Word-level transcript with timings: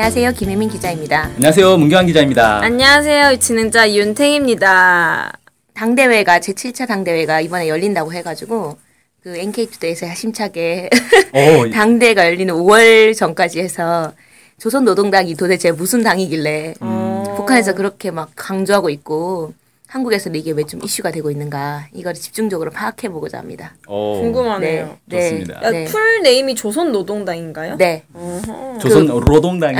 안녕하세요. 0.00 0.32
김혜민 0.32 0.70
기자입니다. 0.70 1.24
안녕하세요. 1.36 1.76
문경환 1.76 2.06
기자입니다. 2.06 2.62
안녕하세요. 2.62 3.36
진행자 3.36 3.92
윤탱입니다. 3.92 5.30
당대회가 5.74 6.38
제7차 6.40 6.88
당대회가 6.88 7.42
이번에 7.42 7.68
열린다고 7.68 8.10
해가지고 8.14 8.78
그 9.22 9.36
NK투데이에서 9.36 10.06
야심차게 10.06 10.88
오, 11.34 11.68
당대가 11.70 12.24
열리는 12.24 12.54
5월 12.54 13.14
전까지 13.14 13.60
해서 13.60 14.14
조선노동당이 14.58 15.34
도대체 15.34 15.70
무슨 15.70 16.02
당이길래 16.02 16.76
음. 16.80 17.22
북한에서 17.36 17.74
그렇게 17.74 18.10
막 18.10 18.30
강조하고 18.34 18.88
있고 18.88 19.52
한국에서는 19.90 20.38
이게 20.38 20.52
왜 20.52 20.64
좀 20.70 20.80
이슈가 20.84 21.10
되고 21.10 21.30
있는가 21.32 21.86
이거를 21.92 22.14
집중적으로 22.14 22.70
파악해 22.70 23.08
보고자 23.08 23.38
합니다. 23.38 23.74
오, 23.88 24.20
궁금하네요. 24.20 24.96
네, 25.06 25.20
좋습니다. 25.30 25.60
야, 25.64 25.70
네. 25.70 25.84
full 25.86 26.22
name이 26.22 26.54
조선 26.54 26.92
노동당인가요? 26.92 27.76
네. 27.76 28.04
어허. 28.14 28.78
조선 28.78 29.06
로동당 29.08 29.74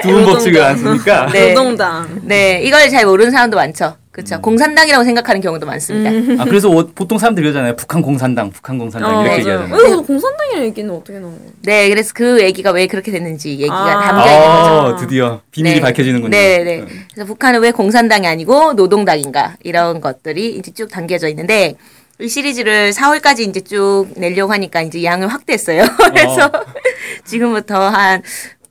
두음 0.00 0.24
법칙을 0.24 0.62
안 0.62 0.76
쓰니까 0.78 1.26
네. 1.32 1.48
노동당. 1.52 2.20
네, 2.22 2.62
이걸 2.62 2.88
잘 2.88 3.04
모르는 3.04 3.30
사람도 3.30 3.56
많죠. 3.58 3.96
그렇죠. 4.12 4.38
공산당이라고 4.42 5.04
생각하는 5.04 5.40
경우도 5.40 5.64
많습니다. 5.66 6.10
아 6.42 6.44
그래서 6.44 6.68
오- 6.68 6.86
보통 6.86 7.16
사람들이 7.18 7.44
그러잖아요. 7.44 7.74
북한 7.76 8.02
공산당, 8.02 8.50
북한 8.50 8.76
공산당 8.78 9.08
어, 9.10 9.22
이렇게 9.24 9.28
맞아요. 9.28 9.62
얘기하잖아요. 9.62 9.82
왜 9.82 9.96
공산당이라는 10.06 10.66
얘기는 10.66 10.90
어떻게 10.94 11.18
나온 11.18 11.38
거예요? 11.38 11.52
네, 11.62 11.88
그래서 11.88 12.12
그 12.14 12.42
얘기가 12.42 12.72
왜 12.72 12.86
그렇게 12.86 13.10
됐는지 13.10 13.50
얘기가 13.52 13.74
아. 13.74 14.00
담겨 14.02 14.30
있는 14.30 14.48
거죠. 14.48 14.70
아, 14.70 14.96
드디어 14.96 15.40
비밀이 15.50 15.76
네. 15.76 15.80
밝혀지는군요. 15.80 16.30
네, 16.30 16.62
네. 16.62 16.84
그래서 17.14 17.26
북한은 17.26 17.60
왜 17.60 17.70
공산당이 17.72 18.26
아니고 18.26 18.74
노동당인가 18.74 19.56
이런 19.62 20.00
것들이 20.02 20.56
이제 20.56 20.70
쭉 20.72 20.90
담겨져 20.90 21.28
있는데 21.28 21.76
이 22.20 22.28
시리즈를 22.28 22.92
4월까지 22.92 23.48
이제 23.48 23.60
쭉 23.62 24.08
내려고 24.16 24.52
하니까 24.52 24.82
이제 24.82 25.02
양을 25.02 25.28
확대했어요. 25.28 25.84
그래서 26.12 26.52
지금부터 27.24 27.80
한 27.88 28.22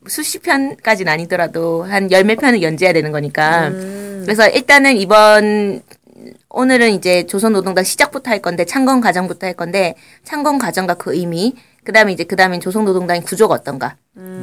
수십 0.07 0.43
편까지는 0.43 1.11
아니더라도 1.11 1.83
한 1.83 2.09
열 2.11 2.23
몇 2.25 2.37
편은 2.39 2.61
연재해야 2.61 2.93
되는 2.93 3.11
거니까. 3.11 3.69
음. 3.69 4.10
그래서 4.23 4.47
일단은 4.47 4.97
이번 4.97 5.81
오늘은 6.49 6.91
이제 6.91 7.25
조선노동당 7.25 7.83
시작부터 7.83 8.29
할 8.31 8.41
건데 8.41 8.65
창건 8.65 9.01
과정부터 9.01 9.47
할 9.47 9.53
건데 9.53 9.95
창건 10.23 10.59
과정과 10.59 10.95
그 10.95 11.15
의미 11.15 11.55
그다음에 11.83 12.11
이제 12.11 12.23
그다음에 12.23 12.59
조선노동당의 12.59 13.23
구조가 13.23 13.55
어떤가 13.55 13.95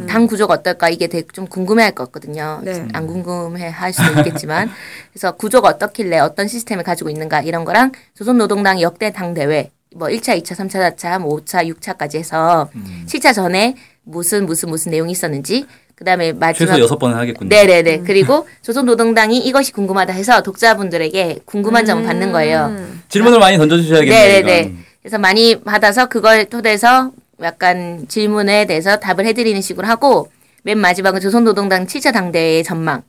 당 0.08 0.26
구조가 0.26 0.54
어떨까 0.54 0.88
이게 0.88 1.06
되게 1.06 1.26
좀 1.32 1.46
궁금해할 1.46 1.92
것 1.92 2.06
같거든요. 2.06 2.60
네. 2.64 2.88
안 2.92 3.06
궁금해 3.06 3.68
할 3.68 3.92
수도 3.92 4.18
있겠지만 4.18 4.70
그래서 5.12 5.32
구조가 5.32 5.68
어떻길래 5.68 6.18
어떤 6.18 6.48
시스템을 6.48 6.82
가지고 6.82 7.10
있는가 7.10 7.42
이런 7.42 7.64
거랑 7.64 7.92
조선노동당 8.14 8.80
역대 8.80 9.12
당 9.12 9.34
대회 9.34 9.70
뭐 9.94 10.08
1차, 10.08 10.42
2차, 10.42 10.54
3차, 10.54 10.96
4차, 10.96 11.18
뭐 11.18 11.36
5차, 11.38 11.66
6차까지 11.74 12.16
해서 12.16 12.68
7차 13.06 13.34
전에 13.34 13.74
무슨 14.02 14.46
무슨 14.46 14.70
무슨 14.70 14.90
내용이 14.90 15.12
있었는지 15.12 15.66
그다음에 15.98 16.32
마지막 16.32 16.70
최소 16.70 16.80
여섯 16.80 16.96
번은 16.96 17.16
하겠군요. 17.16 17.48
네네네. 17.48 18.02
그리고 18.06 18.46
조선노동당이 18.62 19.38
이것이 19.38 19.72
궁금하다 19.72 20.12
해서 20.12 20.42
독자분들에게 20.42 21.40
궁금한 21.44 21.84
점을 21.84 22.04
받는 22.04 22.30
거예요. 22.30 22.76
질문을 23.08 23.40
많이 23.40 23.56
던져주셔야겠네요. 23.56 24.16
네네네. 24.16 24.60
이건. 24.60 24.84
그래서 25.02 25.18
많이 25.18 25.60
받아서 25.60 26.06
그걸 26.06 26.44
토대해서 26.44 27.10
약간 27.42 28.06
질문에 28.06 28.66
대해서 28.66 28.98
답을 28.98 29.26
해드리는 29.26 29.60
식으로 29.60 29.88
하고 29.88 30.30
맨 30.62 30.78
마지막은 30.78 31.20
조선노동당 31.20 31.86
7차 31.86 32.12
당대의 32.12 32.62
전망. 32.62 33.02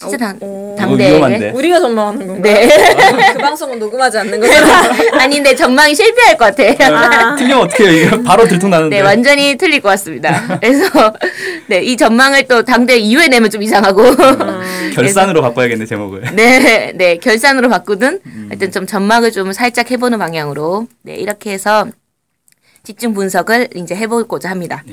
7차 0.00 0.18
당, 0.18 0.38
어. 0.42 0.76
당대회. 0.78 1.08
위험한데. 1.10 1.50
우리가 1.52 1.80
전망하는 1.80 2.26
건가요? 2.26 2.42
네. 2.42 2.68
그 3.32 3.38
방송은 3.38 3.78
녹음하지 3.78 4.18
않는 4.18 4.40
거죠? 4.40 4.52
아닌데 5.18 5.56
전망이 5.56 5.94
실패할 5.94 6.36
것 6.36 6.54
같아요. 6.54 6.94
아. 6.94 7.34
틀리면 7.34 7.58
어떻게 7.60 7.88
해요? 7.88 8.06
이거 8.08 8.22
바로 8.22 8.46
들통나는데. 8.46 8.96
네, 8.96 9.02
완전히 9.02 9.56
틀릴 9.56 9.80
것 9.80 9.88
같습니다. 9.90 10.58
그래서 10.60 11.14
네, 11.68 11.82
이 11.82 11.96
전망을 11.96 12.46
또 12.46 12.62
당대 12.62 12.98
이후에 12.98 13.28
내면 13.28 13.50
좀 13.50 13.62
이상하고. 13.62 14.02
결산으로 14.94 15.40
바꿔야겠네 15.40 15.86
제목을. 15.86 16.34
네, 16.34 16.92
네, 16.94 17.16
결산으로 17.16 17.70
바꾸든 17.70 18.20
하여튼 18.50 18.70
좀 18.70 18.86
전망을 18.86 19.32
좀 19.32 19.52
살짝 19.54 19.90
해보는 19.90 20.18
방향으로 20.18 20.86
네 21.02 21.14
이렇게 21.14 21.52
해서 21.52 21.86
집중 22.82 23.14
분석을 23.14 23.68
이제 23.74 23.94
해보고자 23.96 24.50
합니다. 24.50 24.84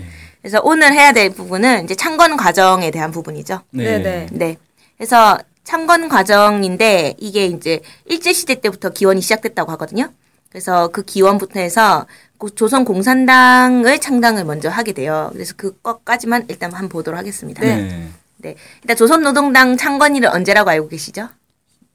그래서 0.42 0.62
오늘 0.64 0.94
해야 0.94 1.12
될 1.12 1.30
부분은 1.30 1.84
이제 1.84 1.94
창건 1.94 2.38
과정에 2.38 2.90
대한 2.90 3.12
부분이죠. 3.12 3.62
네. 3.72 3.98
네 4.00 4.28
네. 4.32 4.58
네, 5.04 5.06
그래서 5.06 5.38
창건 5.66 6.08
과정인데 6.08 7.16
이게 7.20 7.46
이제 7.48 7.82
일제 8.06 8.32
시대 8.32 8.56
때부터 8.56 8.90
기원이 8.92 9.20
시작됐다고 9.22 9.70
하거든요. 9.74 10.10
그래서 10.50 10.88
그 10.90 11.04
기원부터 11.04 11.60
해서 11.60 12.06
고- 12.38 12.50
조선 12.50 12.86
공산당을 12.86 14.00
창당을 14.00 14.46
먼저 14.46 14.70
하게 14.70 14.94
돼요. 14.94 15.30
그래서 15.34 15.56
그것까지만 15.58 16.46
일단 16.48 16.72
한번 16.72 16.88
보도록 16.90 17.18
하겠습니다. 17.20 17.62
네. 17.64 18.08
네. 18.38 18.56
일단 18.82 18.96
조선노동당 18.96 19.76
창건일은 19.76 20.30
언제라고 20.30 20.70
알고 20.70 20.88
계시죠? 20.88 21.28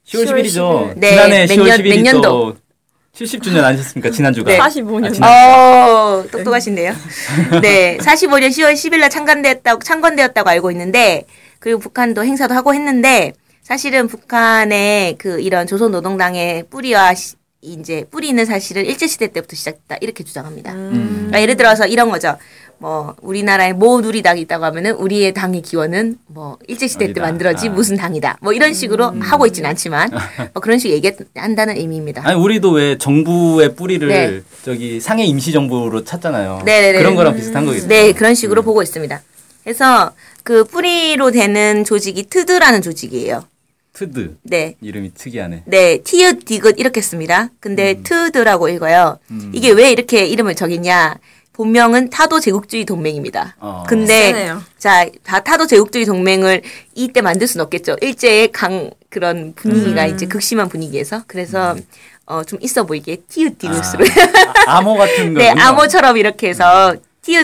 10월 0.07 0.25
10일이죠. 0.43 0.93
네, 0.97 1.09
지난해 1.11 1.47
몇 1.47 1.55
10월 1.55 1.65
년- 1.67 1.77
10일이 1.79 1.89
몇 1.95 2.01
년도? 2.03 2.21
또 2.21 2.55
70주년 3.15 3.63
아니셨습니까? 3.63 4.11
지난주가. 4.11 4.51
네. 4.51 4.59
45년. 4.59 5.23
아, 5.23 5.87
어, 5.89 6.25
똑똑하신데요. 6.31 6.93
네, 7.63 7.97
45년 7.97 8.49
10월 8.49 8.73
10일 8.73 8.99
날 8.99 9.09
창건되었다고 9.09 9.81
창건되었다고 9.81 10.47
알고 10.49 10.69
있는데 10.71 11.25
그리고 11.59 11.79
북한도 11.79 12.23
행사도 12.23 12.53
하고 12.53 12.73
했는데 12.73 13.33
사실은 13.61 14.07
북한의 14.07 15.17
그 15.17 15.39
이런 15.41 15.67
조선 15.67 15.91
노동당의 15.91 16.63
뿌리와 16.69 17.13
시- 17.13 17.35
이제 17.61 18.05
뿌리는 18.09 18.43
사실은 18.45 18.85
일제 18.85 19.05
시대 19.05 19.27
때부터 19.27 19.55
시작됐다 19.55 19.97
이렇게 19.99 20.23
주장합니다. 20.23 20.71
그러니까 20.73 21.41
예를 21.41 21.57
들어서 21.57 21.85
이런 21.85 22.09
거죠. 22.09 22.37
뭐 22.77 23.13
우리나라에 23.21 23.73
모 23.73 23.99
누리당이 23.99 24.39
있다고 24.43 24.63
하면은 24.63 24.93
우리의 24.93 25.33
당의 25.33 25.61
기원은 25.61 26.17
뭐 26.27 26.57
일제 26.69 26.87
시대 26.87 27.11
때. 27.11 27.19
만들어진 27.19 27.71
아. 27.71 27.75
무슨 27.75 27.97
당이다. 27.97 28.37
뭐 28.41 28.53
이런 28.53 28.73
식으로 28.73 29.11
하고 29.19 29.45
있지는 29.45 29.69
않지만 29.71 30.09
뭐 30.53 30.61
그런 30.61 30.79
식으로 30.79 30.95
얘기한다는 30.95 31.75
의미입니다. 31.75 32.21
아니 32.25 32.39
우리도 32.39 32.71
왜 32.71 32.97
정부의 32.97 33.75
뿌리를 33.75 34.07
네. 34.07 34.41
저기 34.63 35.01
상해 35.01 35.25
임시 35.25 35.51
정부로 35.51 36.05
찾잖아요. 36.05 36.61
네네네. 36.63 36.97
그런 36.99 37.15
거랑 37.15 37.35
비슷한 37.35 37.65
거겠죠. 37.65 37.87
네, 37.89 38.13
그런 38.13 38.33
식으로 38.33 38.61
보고 38.61 38.81
있습니다. 38.81 39.21
그래서 39.65 40.13
그 40.43 40.63
뿌리로 40.63 41.31
되는 41.31 41.83
조직이 41.83 42.23
트드라는 42.23 42.81
조직이에요. 42.81 43.45
트드 43.93 44.37
네. 44.43 44.75
이름이 44.81 45.13
특이하네. 45.13 45.63
네, 45.65 45.97
티읕 46.03 46.45
디귿 46.45 46.75
이렇게 46.77 47.01
씁니다. 47.01 47.49
근데 47.59 47.95
음. 47.97 48.03
트드라고 48.03 48.69
읽어요. 48.69 49.19
이게 49.51 49.71
왜 49.71 49.91
이렇게 49.91 50.25
이름을 50.25 50.55
정했냐? 50.55 51.15
본명은 51.53 52.09
타도 52.09 52.39
제국주의 52.39 52.85
동맹입니다. 52.85 53.57
어. 53.59 53.83
근데 53.87 54.31
세네요. 54.31 54.63
자, 54.77 55.05
다 55.23 55.41
타도 55.41 55.67
제국주의 55.67 56.05
동맹을 56.05 56.61
이때 56.95 57.19
만들 57.19 57.47
수는 57.47 57.65
없겠죠. 57.65 57.97
일제의 57.99 58.53
강 58.53 58.91
그런 59.09 59.51
분위기가 59.55 60.05
음. 60.05 60.15
이제 60.15 60.25
극심한 60.27 60.69
분위기에서 60.69 61.23
그래서 61.27 61.75
어 62.25 62.43
좀 62.45 62.59
있어 62.61 62.85
보이게 62.85 63.17
티읕 63.27 63.57
디귿으로 63.57 64.05
아, 64.67 64.77
암호 64.77 64.95
같은 64.95 65.33
거. 65.33 65.39
네, 65.41 65.49
암호처럼 65.49 66.15
이렇게 66.15 66.47
해서 66.49 66.95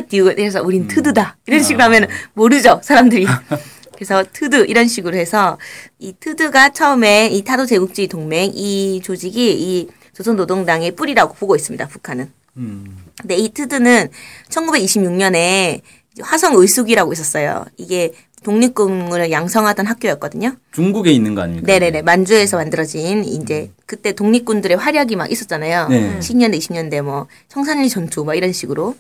디귿 0.08 0.40
해서 0.40 0.62
우린 0.62 0.88
트드다. 0.88 1.38
이런 1.46 1.64
식으로 1.64 1.84
하면 1.86 2.08
모르죠, 2.34 2.80
사람들이. 2.84 3.26
그래서 3.96 4.24
트드 4.32 4.66
이런 4.68 4.88
식으로 4.88 5.16
해서 5.16 5.58
이 6.00 6.14
트드가 6.20 6.70
처음에 6.70 7.28
이 7.28 7.44
타도 7.44 7.66
제국주의 7.66 8.08
동맹 8.08 8.52
이 8.54 9.02
조직이 9.04 9.52
이 9.54 9.88
조선노동당의 10.14 10.96
뿌리라고 10.96 11.34
보고 11.34 11.56
있습니다, 11.56 11.88
북한은. 11.88 12.32
음. 12.58 12.98
근데 13.20 13.36
이 13.36 13.50
트드는 13.50 14.10
1926년에 14.50 15.82
화성 16.22 16.56
의숙이라고 16.56 17.12
있었어요. 17.14 17.66
이게 17.78 18.12
독립군을 18.44 19.32
양성하던 19.32 19.88
학교였거든요. 19.88 20.56
중국에 20.72 21.12
있는 21.12 21.34
거 21.34 21.42
아닙니까? 21.42 21.66
네네네. 21.66 22.04
만주에서 22.04 22.58
만들어진 22.58 23.24
이제 23.26 23.72
그때 23.86 24.14
독립군들의 24.14 24.78
활약이 24.78 25.16
막 25.16 25.32
있었잖아요. 25.32 25.88
네. 25.90 26.20
10년대, 26.20 26.60
20년대 26.60 27.02
뭐 27.02 27.28
청산리 27.50 27.90
전투 27.90 28.24
막 28.24 28.36
이런 28.36 28.54
식으로. 28.54 28.96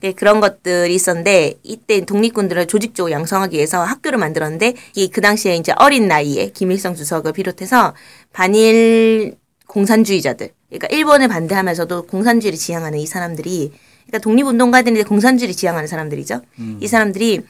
네, 0.00 0.12
그런 0.12 0.40
것들이 0.40 0.94
있었는데 0.94 1.54
이때 1.62 2.00
독립군들을 2.04 2.66
조직적으로 2.66 3.12
양성하기 3.12 3.56
위해서 3.56 3.82
학교를 3.84 4.18
만들었는데 4.18 4.74
이 4.96 5.08
그 5.08 5.20
당시에 5.20 5.56
이제 5.56 5.72
어린 5.76 6.08
나이에 6.08 6.50
김일성 6.54 6.94
주석을 6.94 7.32
비롯해서 7.32 7.94
반일 8.32 9.36
공산주의자들 9.66 10.50
그러니까 10.68 10.86
일본을 10.90 11.28
반대하면서도 11.28 12.06
공산주의를 12.06 12.58
지향하는 12.58 12.98
이 12.98 13.06
사람들이 13.06 13.72
그러니까 14.06 14.18
독립운동가들인데 14.18 15.04
공산주의를 15.04 15.54
지향하는 15.54 15.86
사람들이죠. 15.86 16.40
이 16.80 16.86
사람들이 16.88 17.42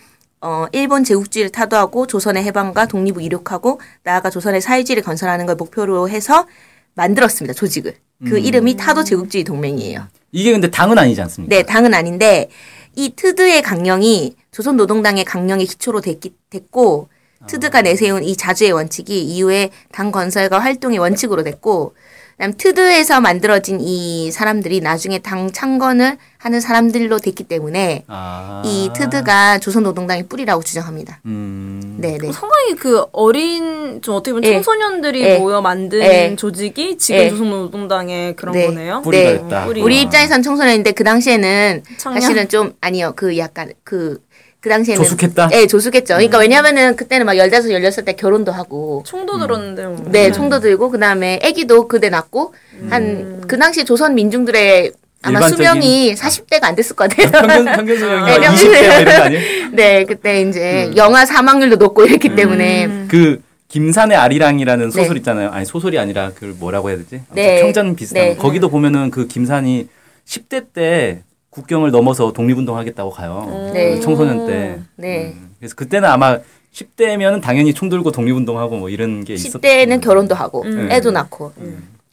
어, 0.42 0.66
일본 0.72 1.04
제국주의를 1.04 1.50
타도하고 1.52 2.06
조선의 2.06 2.42
해방과 2.44 2.86
독립을 2.86 3.22
이룩하고 3.22 3.80
나아가 4.02 4.30
조선의 4.30 4.60
사회주의를 4.62 5.02
건설하는 5.02 5.46
걸 5.46 5.54
목표로 5.56 6.08
해서 6.08 6.46
만들었습니다. 6.94 7.52
조직을. 7.54 7.94
그 8.26 8.38
이름이 8.38 8.76
타도 8.76 9.04
제국주의 9.04 9.44
동맹이에요. 9.44 10.06
이게 10.32 10.52
근데 10.52 10.70
당은 10.70 10.98
아니지 10.98 11.20
않습니까? 11.22 11.54
네, 11.54 11.62
당은 11.62 11.94
아닌데 11.94 12.48
이 12.94 13.12
트드의 13.14 13.62
강령이 13.62 14.36
조선 14.50 14.76
노동당의 14.76 15.24
강령의 15.24 15.66
기초로 15.66 16.00
됐기, 16.00 16.34
됐고 16.50 17.08
트드가 17.46 17.82
내세운 17.82 18.22
이 18.22 18.36
자주의 18.36 18.70
원칙이 18.70 19.22
이후에 19.22 19.70
당 19.92 20.10
건설과 20.12 20.58
활동의 20.58 20.98
원칙으로 20.98 21.42
됐고 21.42 21.94
그다음 22.32 22.54
트드에서 22.56 23.20
만들어진 23.20 23.80
이 23.80 24.30
사람들이 24.30 24.80
나중에 24.80 25.18
당 25.18 25.50
창건을 25.50 26.18
하는 26.40 26.60
사람들로 26.60 27.18
됐기 27.18 27.44
때문에 27.44 28.04
아. 28.06 28.62
이 28.64 28.88
트드가 28.96 29.58
조선노동당의 29.58 30.22
뿌리라고 30.26 30.62
주장합니다. 30.62 31.20
음. 31.26 31.98
네, 31.98 32.16
네. 32.16 32.32
상당히 32.32 32.76
그 32.76 33.04
어린 33.12 34.00
좀 34.00 34.14
어떻게 34.14 34.32
보면 34.32 34.44
예. 34.48 34.54
청소년들이 34.54 35.20
예. 35.20 35.38
모여 35.38 35.60
만든 35.60 36.00
예. 36.00 36.34
조직이 36.36 36.96
지금 36.96 37.20
예. 37.20 37.28
조선노동당의 37.28 38.36
그런 38.36 38.54
네. 38.54 38.66
거네요. 38.66 39.02
뿌리가 39.02 39.30
네. 39.30 39.36
있다. 39.36 39.66
뿌리. 39.66 39.82
우리 39.82 39.98
아. 39.98 40.00
입장에선 40.00 40.42
청소년인데 40.42 40.92
그 40.92 41.04
당시에는 41.04 41.82
청년. 41.98 42.22
사실은 42.22 42.48
좀 42.48 42.72
아니요. 42.80 43.12
그 43.16 43.36
약간 43.36 43.70
그그 43.84 44.70
당시에는 44.70 45.04
조숙했다? 45.04 45.48
네, 45.48 45.66
조숙했죠. 45.66 46.14
그러니까 46.14 46.38
왜냐면은 46.38 46.96
그때는 46.96 47.26
막 47.26 47.36
15, 47.36 47.68
16살 47.68 48.16
결혼도 48.16 48.50
하고 48.50 49.02
총도 49.04 49.38
들었는데 49.40 49.84
뭐. 49.84 50.04
네, 50.06 50.32
총도 50.32 50.60
들고 50.60 50.90
그 50.90 50.98
다음에 50.98 51.38
아기도 51.44 51.86
그대 51.86 52.08
낳고 52.08 52.54
한그 52.88 53.58
당시 53.58 53.84
조선 53.84 54.14
민중들의 54.14 54.92
아마 55.22 55.48
수명이 55.48 56.14
40대가 56.14 56.64
안 56.64 56.74
됐을 56.74 56.96
것 56.96 57.08
같아요. 57.08 57.30
평균 57.30 57.64
평균 57.64 57.98
수명이 57.98 58.24
네, 58.24 58.38
막 58.38 58.40
평균 58.40 58.70
20대 58.70 58.86
뭐 58.88 58.98
이런 59.00 59.04
거 59.04 59.22
아니에요? 59.22 59.70
네, 59.72 60.04
그때 60.04 60.42
이제 60.42 60.92
영아 60.96 61.26
사망률도 61.26 61.76
높고 61.76 62.06
이랬기 62.06 62.34
때문에 62.34 63.06
그 63.08 63.42
김산의 63.68 64.16
아리랑이라는 64.16 64.90
소설 64.90 65.14
네. 65.14 65.18
있잖아요. 65.18 65.50
아니 65.50 65.64
소설이 65.66 65.98
아니라 65.98 66.30
그걸 66.34 66.50
뭐라고 66.58 66.88
해야 66.88 66.98
되지? 66.98 67.22
네. 67.32 67.60
평전 67.60 67.96
비슷한 67.96 68.22
네. 68.22 68.36
거. 68.36 68.42
거기도 68.42 68.68
보면은 68.70 69.10
그 69.10 69.26
김산이 69.26 69.88
10대 70.26 70.72
때 70.72 71.22
국경을 71.50 71.90
넘어서 71.90 72.32
독립운동하겠다고 72.32 73.10
가요. 73.10 73.70
네. 73.74 73.96
그 73.96 74.00
청소년 74.00 74.46
때. 74.46 74.80
네. 74.96 75.34
음, 75.36 75.50
그래서 75.58 75.74
그때는 75.74 76.08
아마 76.08 76.38
10대면 76.72 77.42
당연히 77.42 77.74
총 77.74 77.88
들고 77.88 78.12
독립운동하고 78.12 78.76
뭐 78.76 78.88
이런 78.88 79.24
게 79.24 79.34
있었. 79.34 79.60
10대는 79.60 80.00
결혼도 80.00 80.34
하고 80.34 80.62
음. 80.64 80.88
애도 80.90 81.10
낳고 81.10 81.52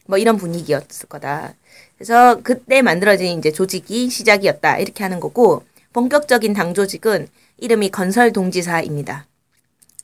뭐 0.06 0.18
이런 0.18 0.36
분위기였을 0.36 1.08
거다. 1.08 1.54
그래서 1.98 2.40
그때 2.42 2.80
만들어진 2.80 3.38
이제 3.38 3.50
조직이 3.50 4.08
시작이었다 4.08 4.78
이렇게 4.78 5.02
하는 5.02 5.18
거고 5.18 5.64
본격적인 5.92 6.52
당 6.54 6.72
조직은 6.72 7.26
이름이 7.58 7.90
건설 7.90 8.32
동지사입니다. 8.32 9.26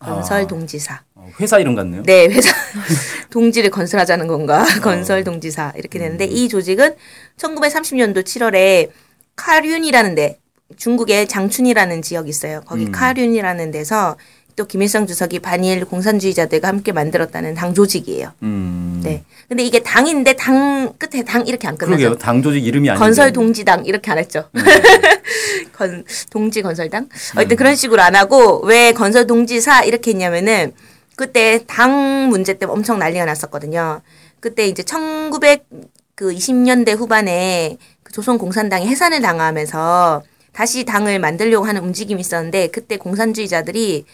아. 0.00 0.14
건설동지사. 0.14 1.02
어, 1.14 1.30
회사 1.40 1.58
이름 1.60 1.76
같네요. 1.76 2.02
네, 2.02 2.26
회사 2.26 2.50
동지를 3.30 3.70
건설하자는 3.70 4.26
건가? 4.26 4.64
건설동지사 4.82 5.74
이렇게 5.76 6.00
되는데 6.00 6.24
이 6.24 6.48
조직은 6.48 6.96
1930년도 7.38 8.24
7월에 8.24 8.90
카륜이라는 9.36 10.16
데 10.16 10.40
중국의 10.76 11.28
장춘이라는 11.28 12.02
지역이 12.02 12.28
있어요. 12.28 12.62
거기 12.66 12.86
음. 12.86 12.92
카륜이라는 12.92 13.70
데서 13.70 14.16
또 14.56 14.66
김일성 14.66 15.06
주석이 15.06 15.40
반일 15.40 15.84
공산주의자들과 15.84 16.68
함께 16.68 16.92
만들었다는 16.92 17.54
당 17.54 17.74
조직이에요. 17.74 18.32
음. 18.42 19.00
네. 19.02 19.24
근데 19.48 19.64
이게 19.64 19.82
당인데 19.82 20.34
당 20.36 20.92
끝에 20.96 21.24
당 21.24 21.46
이렇게 21.46 21.66
안 21.66 21.76
끝나죠. 21.76 21.96
그러게요. 21.96 22.18
당 22.18 22.40
조직 22.40 22.64
이름이 22.64 22.88
아닌데. 22.88 23.04
건설 23.04 23.32
동지당 23.32 23.84
이렇게 23.86 24.10
안 24.12 24.18
했죠. 24.18 24.48
건 25.72 26.04
동지 26.30 26.62
건설당. 26.62 27.08
어쨌든 27.36 27.56
그런 27.56 27.74
식으로 27.74 28.00
안 28.00 28.14
하고 28.14 28.60
왜 28.60 28.92
건설 28.92 29.26
동지사 29.26 29.82
이렇게 29.82 30.12
했냐면은 30.12 30.72
그때 31.16 31.64
당 31.66 32.28
문제 32.28 32.54
때문에 32.54 32.76
엄청 32.76 33.00
난리가 33.00 33.24
났었거든요. 33.24 34.02
그때 34.38 34.66
이제 34.68 34.82
1900 34.84 35.66
그 36.14 36.30
20년대 36.32 36.96
후반에 36.96 37.76
그 38.04 38.12
조선 38.12 38.38
공산당이 38.38 38.86
해산을 38.86 39.20
당하면서 39.20 40.22
다시 40.52 40.84
당을 40.84 41.18
만들려고 41.18 41.66
하는 41.66 41.82
움직임이 41.82 42.20
있었는데 42.20 42.68
그때 42.68 42.96
공산주의자들이 42.96 44.04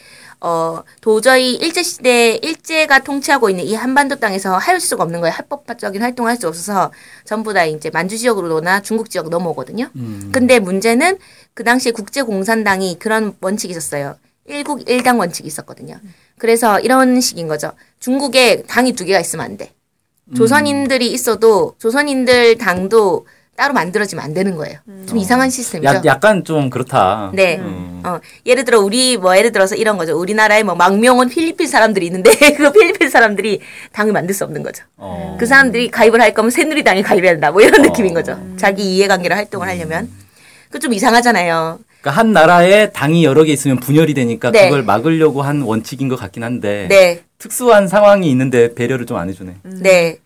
어 0.43 0.83
도저히 1.01 1.55
일제 1.55 1.83
시대 1.83 2.39
일제가 2.43 3.01
통치하고 3.01 3.51
있는 3.51 3.65
이 3.65 3.75
한반도 3.75 4.17
땅에서 4.17 4.57
할 4.57 4.81
수가 4.81 5.05
없는 5.05 5.21
거예요. 5.21 5.35
합법적인 5.37 6.01
활동을 6.01 6.31
할 6.31 6.37
수 6.41 6.49
없어서 6.49 6.91
전부 7.25 7.53
다 7.53 7.65
이제 7.67 7.91
만주 7.91 8.17
지역으로나 8.17 8.81
중국 8.81 9.11
지역 9.11 9.29
넘어오거든요. 9.29 9.91
음. 9.97 10.31
근데 10.33 10.59
문제는 10.59 11.19
그 11.53 11.65
당시에 11.65 11.93
국제 11.93 12.23
공산당이 12.23 12.99
그런 12.99 13.35
원칙이 13.43 13.71
있었어요. 13.73 14.17
일국 14.47 14.89
일당 14.89 15.19
원칙이 15.19 15.47
있었거든요. 15.47 16.01
그래서 16.39 16.81
이런 16.81 17.21
식인 17.21 17.47
거죠. 17.47 17.73
중국에 17.99 18.63
당이 18.63 18.93
두 18.95 19.05
개가 19.05 19.21
있으면 19.21 19.45
안 19.45 19.57
돼. 19.59 19.73
조선인들이 20.37 21.13
있어도 21.13 21.75
조선인들 21.79 22.57
당도 22.57 23.27
따로 23.61 23.75
만들어지면 23.75 24.25
안 24.25 24.33
되는 24.33 24.57
거예요. 24.57 24.79
좀 25.07 25.19
이상한 25.19 25.51
시스템이죠. 25.51 25.87
약, 25.97 26.05
약간 26.07 26.45
좀 26.45 26.71
그렇다. 26.71 27.31
네. 27.35 27.59
음. 27.59 28.01
어, 28.07 28.19
예를 28.47 28.65
들어 28.65 28.81
우리 28.81 29.19
뭐 29.19 29.37
예를 29.37 29.53
들어서 29.53 29.75
이런 29.75 29.99
거죠. 29.99 30.19
우리나라에 30.19 30.63
뭐 30.63 30.75
망명온 30.75 31.29
필리핀 31.29 31.67
사람들이 31.69 32.07
있는데 32.07 32.31
그 32.57 32.73
필리핀 32.73 33.11
사람들이 33.11 33.61
당을 33.93 34.15
만들 34.15 34.35
수 34.35 34.45
없는 34.45 34.63
거죠. 34.63 34.85
어. 34.97 35.37
그 35.39 35.45
사람들이 35.45 35.91
가입을 35.91 36.23
할 36.23 36.33
거면 36.33 36.51
새누리당에 36.51 37.03
가입해야 37.03 37.33
된다. 37.33 37.51
뭐 37.51 37.61
이런 37.61 37.83
느낌인 37.83 38.15
거죠. 38.15 38.39
자기 38.57 38.97
이해관계를 38.97 39.37
활동을 39.37 39.69
하려면. 39.69 40.09
그 40.71 40.79
좀 40.79 40.95
이상하잖아요. 40.95 41.81
그러니까 42.01 42.19
한 42.19 42.33
나라에 42.33 42.93
당이 42.93 43.25
여러 43.25 43.45
개 43.45 43.53
있으면 43.53 43.77
분열이 43.77 44.15
되니까 44.15 44.51
네. 44.53 44.65
그걸 44.71 44.85
막으려고 44.85 45.43
한 45.43 45.61
원칙인 45.61 46.09
것 46.09 46.17
같긴 46.17 46.45
한데 46.45 46.87
네. 46.89 47.21
특수한 47.37 47.89
상황이 47.89 48.31
있는데 48.31 48.75
배려를 48.75 49.05
좀 49.05 49.19
안 49.19 49.29
해주네. 49.29 49.57
네. 49.65 50.17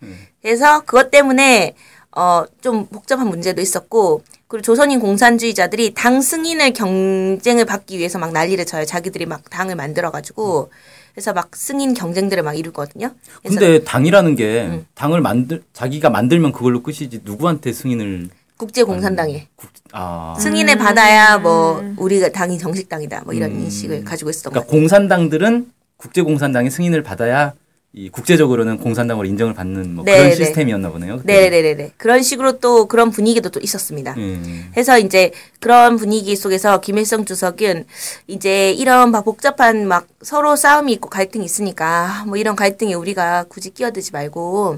그래서 0.41 0.81
그것 0.85 1.11
때문에 1.11 1.73
어 2.15 2.45
좀 2.61 2.87
복잡한 2.87 3.27
문제도 3.27 3.61
있었고 3.61 4.23
그리고 4.47 4.61
조선인 4.63 4.99
공산주의자들이 4.99 5.93
당 5.93 6.21
승인을 6.21 6.73
경쟁을 6.73 7.65
받기 7.65 7.97
위해서 7.97 8.17
막 8.19 8.31
난리를 8.31 8.63
쳐요. 8.65 8.85
자기들이 8.85 9.25
막 9.25 9.49
당을 9.49 9.75
만들어 9.75 10.11
가지고 10.11 10.71
그래서 11.13 11.33
막 11.33 11.55
승인 11.55 11.93
경쟁들을 11.93 12.41
막 12.43 12.53
이루거든요. 12.53 13.11
근데 13.45 13.83
당이라는 13.83 14.35
게 14.35 14.63
음. 14.65 14.85
당을 14.95 15.21
만들 15.21 15.63
자기가 15.73 16.09
만들면 16.09 16.51
그걸로 16.51 16.81
끝이지 16.83 17.21
누구한테 17.23 17.71
승인을 17.73 18.29
국제 18.57 18.83
공산당에 18.83 19.47
국, 19.55 19.69
아 19.91 20.35
승인을 20.39 20.77
받아야 20.77 21.37
뭐 21.37 21.83
우리가 21.97 22.29
당이 22.29 22.57
정식당이다 22.57 23.23
뭐 23.25 23.33
이런 23.33 23.51
인식을 23.51 24.03
가지고 24.05 24.29
있었던 24.29 24.53
것 24.53 24.53
그러니까 24.53 24.67
같아요. 24.67 24.81
공산당들은 24.81 25.71
국제 25.97 26.21
공산당의 26.21 26.71
승인을 26.71 27.03
받아야 27.03 27.53
이 27.97 28.09
국제적으로는 28.09 28.77
공산당으로 28.79 29.25
인정을 29.25 29.53
받는 29.53 29.95
뭐 29.95 30.03
네, 30.03 30.17
그런 30.17 30.29
네. 30.29 30.35
시스템이었나 30.35 30.89
보네요. 30.89 31.17
그때. 31.17 31.49
네네네네 31.49 31.93
그런 31.95 32.23
식으로 32.23 32.59
또 32.59 32.87
그런 32.87 33.09
분위기도 33.09 33.47
또 33.47 33.61
있었습니다. 33.61 34.13
음. 34.17 34.69
해서 34.75 34.99
이제 34.99 35.31
그런 35.61 35.95
분위기 35.95 36.35
속에서 36.35 36.81
김일성 36.81 37.23
주석은 37.23 37.85
이제 38.27 38.71
이런 38.71 39.11
막 39.11 39.23
복잡한 39.23 39.87
막 39.87 40.07
서로 40.21 40.57
싸움이 40.57 40.91
있고 40.93 41.09
갈등이 41.09 41.45
있으니까 41.45 42.25
뭐 42.27 42.35
이런 42.35 42.57
갈등에 42.57 42.93
우리가 42.93 43.45
굳이 43.47 43.69
끼어들지 43.69 44.11
말고 44.11 44.77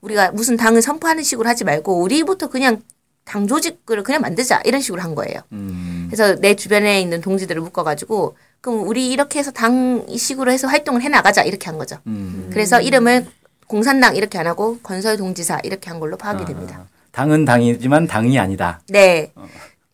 우리가 0.00 0.30
무슨 0.30 0.56
당을 0.56 0.82
선포하는 0.82 1.24
식으로 1.24 1.48
하지 1.48 1.64
말고 1.64 2.00
우리부터 2.00 2.48
그냥 2.48 2.80
당 3.24 3.48
조직을 3.48 4.04
그냥 4.04 4.20
만들자 4.20 4.62
이런 4.64 4.80
식으로 4.80 5.02
한 5.02 5.16
거예요. 5.16 5.40
음. 5.50 6.06
그래서 6.08 6.36
내 6.36 6.54
주변에 6.54 7.00
있는 7.00 7.20
동지들을 7.20 7.60
묶어가지고 7.60 8.36
그럼 8.62 8.86
우리 8.86 9.10
이렇게 9.10 9.40
해서 9.40 9.50
당 9.50 10.04
이식으로 10.08 10.50
해서 10.52 10.68
활동을 10.68 11.02
해 11.02 11.08
나가자 11.08 11.42
이렇게 11.42 11.66
한 11.66 11.78
거죠. 11.78 11.98
음. 12.06 12.48
그래서 12.52 12.80
이름을 12.80 13.26
공산당 13.66 14.14
이렇게 14.16 14.38
안 14.38 14.46
하고 14.46 14.78
건설동지사 14.82 15.60
이렇게 15.64 15.90
한 15.90 15.98
걸로 15.98 16.16
파악이 16.16 16.44
됩니다. 16.44 16.78
아, 16.80 16.86
당은 17.10 17.44
당이지만 17.44 18.06
당이 18.06 18.38
아니다. 18.38 18.80
네. 18.88 19.32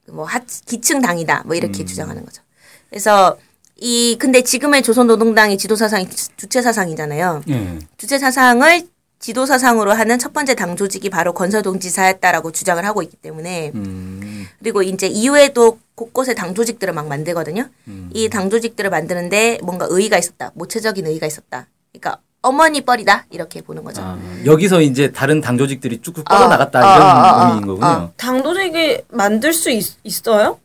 뭐 0.09 0.25
하, 0.27 0.39
기층 0.67 1.01
당이다. 1.01 1.45
뭐 1.47 1.55
이렇게 1.57 1.83
음. 1.83 1.87
주장하는 1.87 2.25
거죠. 2.25 2.43
그래서 2.91 3.39
이 3.77 4.17
근데 4.19 4.43
지금의 4.43 4.83
조선노동당의 4.83 5.57
지도 5.57 5.75
사상이 5.75 6.09
주- 6.11 6.29
주체 6.37 6.61
사상이잖아요. 6.61 7.43
예. 7.49 7.79
주체 7.97 8.19
사상을 8.19 8.83
지도 9.19 9.47
사상으로 9.47 9.93
하는 9.93 10.19
첫 10.19 10.33
번째 10.33 10.55
당 10.55 10.77
조직이 10.77 11.11
바로 11.11 11.35
건설동지사였다라고 11.35 12.53
주장을 12.53 12.85
하고 12.85 13.03
있기 13.03 13.17
때문에 13.17 13.73
음. 13.75 14.47
그리고 14.61 14.83
이제 14.83 15.07
이후에도 15.09 15.79
곳곳에 15.95 16.35
당 16.35 16.55
조직들을 16.55 16.95
막 16.95 17.09
만들거든요. 17.09 17.69
음. 17.89 18.11
이당 18.15 18.49
조직들을 18.49 18.91
만드는데 18.91 19.59
뭔가 19.63 19.87
의의가 19.91 20.19
있었다. 20.19 20.53
모체적인 20.55 21.07
의의가 21.07 21.27
있었다. 21.27 21.67
그러니까 21.93 22.21
어머니 22.43 22.83
뻘이다 22.83 23.27
이렇게 23.31 23.61
보는 23.61 23.83
거죠. 23.83 24.03
아, 24.03 24.17
여기서 24.45 24.81
이제 24.81 25.11
다른 25.11 25.41
당 25.41 25.59
조직들이 25.59 26.01
쭉쭉 26.01 26.21
어, 26.31 26.35
뻗어나갔다 26.35 26.79
어, 26.79 26.97
이런 26.97 27.11
어, 27.11 27.21
어, 27.21 27.47
의미인 27.47 27.67
거군요. 27.67 27.87
어. 27.87 28.13
당도직이 28.17 29.03
만들 29.09 29.53
수 29.53 29.71
있, 29.71 29.97
있어요? 30.05 30.61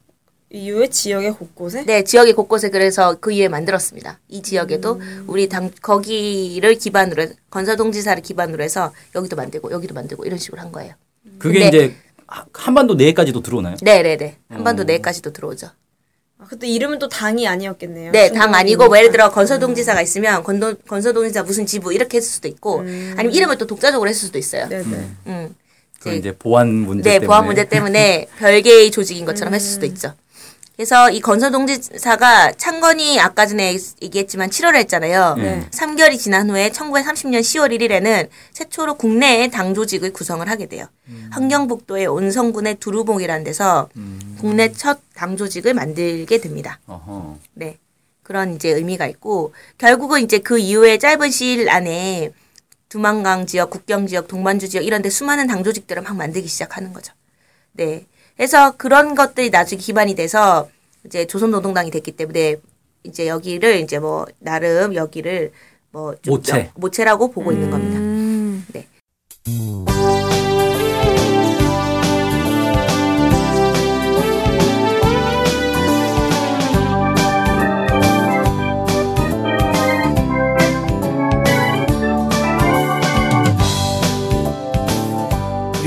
이후에 0.53 0.87
지역의 0.87 1.31
곳곳에? 1.33 1.83
네, 1.83 2.03
지역의 2.03 2.33
곳곳에 2.33 2.69
그래서 2.69 3.17
그 3.19 3.31
이후에 3.31 3.47
만들었습니다. 3.47 4.19
이 4.29 4.43
지역에도 4.43 4.93
음. 4.93 5.23
우리 5.27 5.49
당 5.49 5.71
거기를 5.81 6.75
기반으로 6.75 7.23
해- 7.23 7.31
건설동지사를 7.49 8.21
기반으로 8.21 8.63
해서 8.63 8.93
여기도 9.15 9.35
만들고 9.35 9.71
여기도 9.71 9.95
만들고 9.95 10.25
이런 10.25 10.37
식으로 10.37 10.61
한 10.61 10.71
거예요. 10.71 10.93
그게 11.39 11.59
근데- 11.59 11.67
이제 11.85 11.95
하- 12.27 12.45
한반도 12.53 12.93
내까지도 12.93 13.41
들어오나요? 13.41 13.75
네, 13.81 14.03
네, 14.03 14.15
네. 14.15 14.37
한반도 14.49 14.83
음. 14.83 14.85
내까지도 14.85 15.33
들어오죠. 15.33 15.69
아, 16.37 16.45
그때 16.47 16.67
이름은 16.67 16.99
또 16.99 17.09
당이 17.09 17.47
아니었겠네요. 17.47 18.11
네, 18.11 18.31
당. 18.31 18.53
아니고 18.53 18.87
뭐 18.89 18.97
예를 18.97 19.11
들어 19.11 19.31
건설동지사가 19.31 20.03
있으면 20.03 20.43
건도, 20.43 20.75
건설동지사 20.87 21.41
무슨 21.43 21.65
지부 21.65 21.91
이렇게 21.93 22.17
했을 22.17 22.29
수도 22.29 22.47
있고 22.47 22.79
아니면 22.81 23.31
이름을 23.31 23.57
또 23.57 23.65
독자적으로 23.65 24.07
했을 24.07 24.27
수도 24.27 24.37
있어요. 24.37 24.67
네 24.69 24.83
네. 24.83 25.07
음. 25.27 25.55
그 25.99 26.13
이제 26.13 26.31
보안 26.35 26.67
문제 26.69 27.09
네, 27.09 27.13
때문에. 27.19 27.27
보안 27.27 27.45
문제 27.45 27.67
때문에 27.67 28.27
별개의 28.37 28.91
조직인 28.91 29.25
것처럼 29.25 29.53
했을 29.55 29.67
수도 29.67 29.85
있죠. 29.87 30.13
그래서 30.75 31.11
이 31.11 31.19
건설동지사가 31.21 32.53
창건이 32.53 33.19
아까 33.19 33.45
전에 33.45 33.77
얘기했지만 34.01 34.49
7월에 34.49 34.77
했잖아요. 34.77 35.35
네. 35.37 35.67
3개월이 35.69 36.17
지난 36.17 36.49
후에 36.49 36.69
1930년 36.71 37.41
10월 37.41 37.77
1일에는 37.77 38.27
최초로 38.53 38.95
국내에 38.95 39.49
당 39.49 39.75
조직을 39.75 40.11
구성을 40.13 40.47
하게 40.49 40.65
돼요. 40.65 40.87
환경북도의 41.29 42.07
온성군의 42.07 42.75
두루봉이라는 42.75 43.43
데서 43.43 43.89
국내 44.39 44.71
첫 44.71 44.99
당 45.13 45.37
조직을 45.37 45.73
만들게 45.73 46.41
됩니다. 46.41 46.79
어허. 46.87 47.37
네. 47.53 47.77
그런 48.23 48.55
이제 48.55 48.69
의미가 48.69 49.05
있고 49.07 49.53
결국은 49.77 50.21
이제 50.23 50.39
그 50.39 50.57
이후에 50.57 50.97
짧은 50.97 51.29
시일 51.29 51.69
안에 51.69 52.31
두만강 52.89 53.45
지역, 53.45 53.69
국경 53.69 54.07
지역, 54.07 54.27
동반주 54.27 54.69
지역 54.69 54.85
이런 54.85 55.01
데 55.01 55.09
수많은 55.09 55.47
당 55.47 55.63
조직들을 55.63 56.01
막 56.01 56.15
만들기 56.15 56.47
시작하는 56.47 56.93
거죠. 56.93 57.13
네. 57.73 58.05
그래서 58.35 58.75
그런 58.77 59.15
것들이 59.15 59.49
나중에 59.49 59.79
기반이 59.79 60.15
돼서 60.15 60.69
이제 61.05 61.25
조선노동당이 61.25 61.91
됐기 61.91 62.13
때문에 62.13 62.57
이제 63.03 63.27
여기를 63.27 63.79
이제 63.79 63.99
뭐 63.99 64.25
나름 64.39 64.95
여기를 64.95 65.51
뭐좀 65.91 66.33
모체. 66.33 66.71
모체라고 66.75 67.31
보고 67.31 67.51
있는 67.51 67.69
겁니다. 67.69 67.99
음. 67.99 68.65
네. 68.73 68.87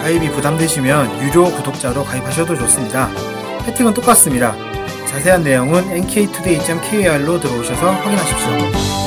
가입이 0.00 0.30
부담되시면 0.30 1.22
유료 1.22 1.44
구독자로 1.44 2.04
가입하셔도 2.04 2.56
좋습니다. 2.56 3.08
혜택은 3.66 3.92
똑같습니다. 3.92 4.56
자세한 5.06 5.42
내용은 5.44 5.88
nktoday.kr로 5.90 7.38
들어오셔서 7.38 7.90
확인하십시오. 7.90 9.00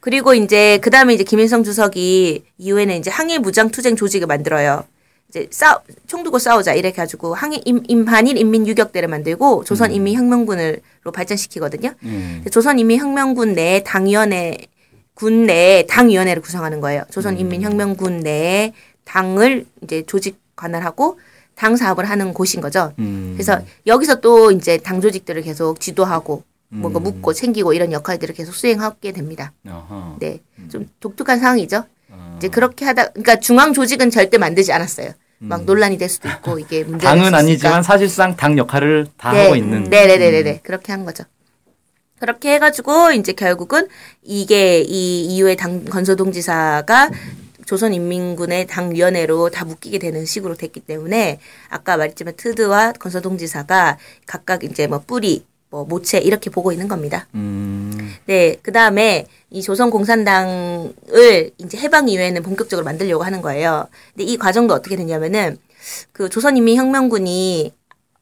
그리고 0.00 0.34
이제 0.34 0.78
그 0.78 0.90
다음에 0.90 1.14
이제 1.14 1.24
김일성 1.24 1.64
주석이 1.64 2.44
이후에는 2.58 2.96
이제 2.96 3.10
항일 3.10 3.40
무장 3.40 3.70
투쟁 3.70 3.96
조직을 3.96 4.28
만들어요. 4.28 4.84
이제 5.28 5.48
싸, 5.50 5.80
총 6.06 6.22
두고 6.22 6.38
싸우자 6.38 6.74
이렇게 6.74 6.96
가지고 6.96 7.34
항일 7.34 7.60
임, 7.64 7.82
임반일 7.88 8.36
인민 8.38 8.66
유격대를 8.66 9.08
만들고 9.08 9.64
조선 9.64 9.92
인민 9.92 10.14
혁명군으로 10.14 11.12
발전시키거든요. 11.12 11.92
음. 12.04 12.44
조선 12.50 12.78
인민 12.78 13.00
혁명군 13.00 13.54
내 13.54 13.82
당위원회 13.84 14.56
군 15.14 15.46
내에 15.46 15.86
당위원회를 15.86 16.42
구성하는 16.42 16.80
거예요. 16.80 17.02
조선 17.10 17.38
인민 17.38 17.62
혁명군 17.62 18.20
내에 18.20 18.72
당을 19.04 19.66
이제 19.82 20.04
조직 20.06 20.38
관할하고 20.54 21.18
당 21.54 21.76
사업을 21.76 22.04
하는 22.04 22.34
곳인 22.34 22.60
거죠. 22.60 22.92
음. 22.98 23.32
그래서 23.34 23.60
여기서 23.86 24.20
또 24.20 24.50
이제 24.52 24.76
당 24.76 25.00
조직들을 25.00 25.42
계속 25.42 25.80
지도하고 25.80 26.44
뭔가 26.68 27.00
음. 27.00 27.04
묻고 27.04 27.32
챙기고 27.32 27.72
이런 27.72 27.92
역할들을 27.92 28.34
계속 28.34 28.52
수행하게 28.52 29.12
됩니다. 29.12 29.52
어허. 29.66 30.16
네, 30.20 30.40
좀 30.70 30.88
독특한 31.00 31.38
상황이죠. 31.38 31.84
어. 32.36 32.38
이제 32.38 32.48
그렇게 32.48 32.84
하다, 32.84 33.08
그러니까 33.08 33.40
중앙 33.40 33.72
조직은 33.72 34.10
절대 34.10 34.38
만들지 34.38 34.72
않았어요. 34.72 35.10
막 35.38 35.64
논란이 35.64 35.98
될 35.98 36.08
수도 36.08 36.28
있고 36.30 36.58
이게 36.58 36.82
문제가 36.82 37.12
음. 37.12 37.18
당은. 37.18 37.34
아니지만 37.34 37.82
사실상 37.82 38.36
당 38.36 38.56
역할을 38.56 39.06
다 39.18 39.32
네, 39.32 39.42
하고 39.44 39.56
있는. 39.56 39.84
음. 39.84 39.90
네네네네 39.90 40.60
그렇게 40.62 40.92
한 40.92 41.04
거죠. 41.04 41.24
그렇게 42.18 42.54
해가지고 42.54 43.12
이제 43.12 43.32
결국은 43.32 43.88
이게 44.22 44.80
이 44.80 45.26
이후에 45.26 45.54
당 45.56 45.84
건서동지사가 45.84 47.10
조선인민군의 47.66 48.66
당위원회로 48.66 49.50
다 49.50 49.66
묶이게 49.66 49.98
되는 49.98 50.24
식으로 50.24 50.54
됐기 50.54 50.80
때문에 50.80 51.40
아까 51.68 51.98
말했지만 51.98 52.34
트드와 52.36 52.92
건서동지사가 52.92 53.98
각각 54.24 54.64
이제 54.64 54.86
뭐 54.86 55.02
뿌리, 55.06 55.44
뭐 55.70 55.84
모체 55.84 56.18
이렇게 56.18 56.50
보고 56.50 56.72
있는 56.72 56.88
겁니다. 56.88 57.26
음. 57.34 58.14
네, 58.26 58.56
그 58.62 58.72
다음에 58.72 59.26
이 59.50 59.62
조선공산당을 59.62 61.50
이제 61.58 61.78
해방 61.78 62.08
이후에는 62.08 62.42
본격적으로 62.42 62.84
만들려고 62.84 63.24
하는 63.24 63.42
거예요. 63.42 63.86
근데 64.14 64.24
이 64.24 64.36
과정도 64.36 64.74
어떻게 64.74 64.96
됐냐면은 64.96 65.58
그 66.12 66.28
조선인민혁명군이 66.28 67.72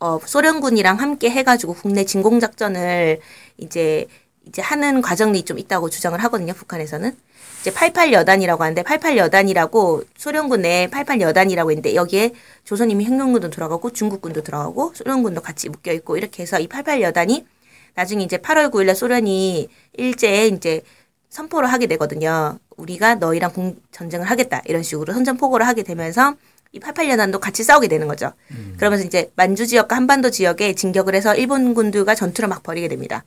어, 0.00 0.18
소련군이랑 0.24 1.00
함께 1.00 1.30
해가지고 1.30 1.74
국내 1.74 2.04
진공작전을 2.04 3.20
이제 3.58 4.06
이제 4.46 4.62
하는 4.62 5.00
과정이 5.02 5.44
좀 5.44 5.58
있다고 5.58 5.90
주장을 5.90 6.18
하거든요, 6.24 6.52
북한에서는. 6.52 7.16
이제 7.60 7.70
88여단이라고 7.70 8.58
하는데 8.58 8.82
88여단이라고 8.82 10.06
소련군 10.16 10.62
내에 10.62 10.88
88여단이라고 10.88 11.70
있는데 11.70 11.94
여기에 11.94 12.32
조선인민 12.64 13.08
혁명군도 13.08 13.48
들어가고 13.48 13.90
중국군도 13.90 14.42
들어가고 14.42 14.92
소련군도 14.94 15.40
같이 15.40 15.70
묶여 15.70 15.92
있고 15.92 16.18
이렇게 16.18 16.42
해서 16.42 16.60
이 16.60 16.68
88여단이 16.68 17.46
나중에 17.94 18.22
이제 18.22 18.36
8월 18.36 18.70
9일 18.70 18.86
날 18.86 18.94
소련이 18.94 19.68
일제에 19.94 20.48
이제 20.48 20.82
선포를 21.30 21.72
하게 21.72 21.86
되거든요. 21.86 22.58
우리가 22.76 23.14
너희랑 23.14 23.52
공, 23.52 23.76
전쟁을 23.92 24.26
하겠다 24.26 24.60
이런 24.66 24.82
식으로 24.82 25.14
선전포고를 25.14 25.66
하게 25.66 25.84
되면서 25.84 26.34
이 26.72 26.80
88년단도 26.80 27.40
같이 27.40 27.62
싸우게 27.62 27.88
되는 27.88 28.08
거죠. 28.08 28.32
그러면서 28.76 29.06
이제 29.06 29.30
만주 29.36 29.66
지역과 29.66 29.96
한반도 29.96 30.30
지역에 30.30 30.74
진격을 30.74 31.14
해서 31.14 31.34
일본 31.34 31.72
군들과 31.72 32.14
전투를 32.14 32.48
막 32.48 32.62
벌이게 32.62 32.88
됩니다. 32.88 33.24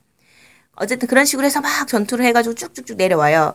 어쨌든 0.80 1.08
그런 1.08 1.24
식으로 1.24 1.46
해서 1.46 1.60
막 1.60 1.86
전투를 1.88 2.24
해가지고 2.26 2.54
쭉쭉쭉 2.54 2.96
내려와요. 2.96 3.54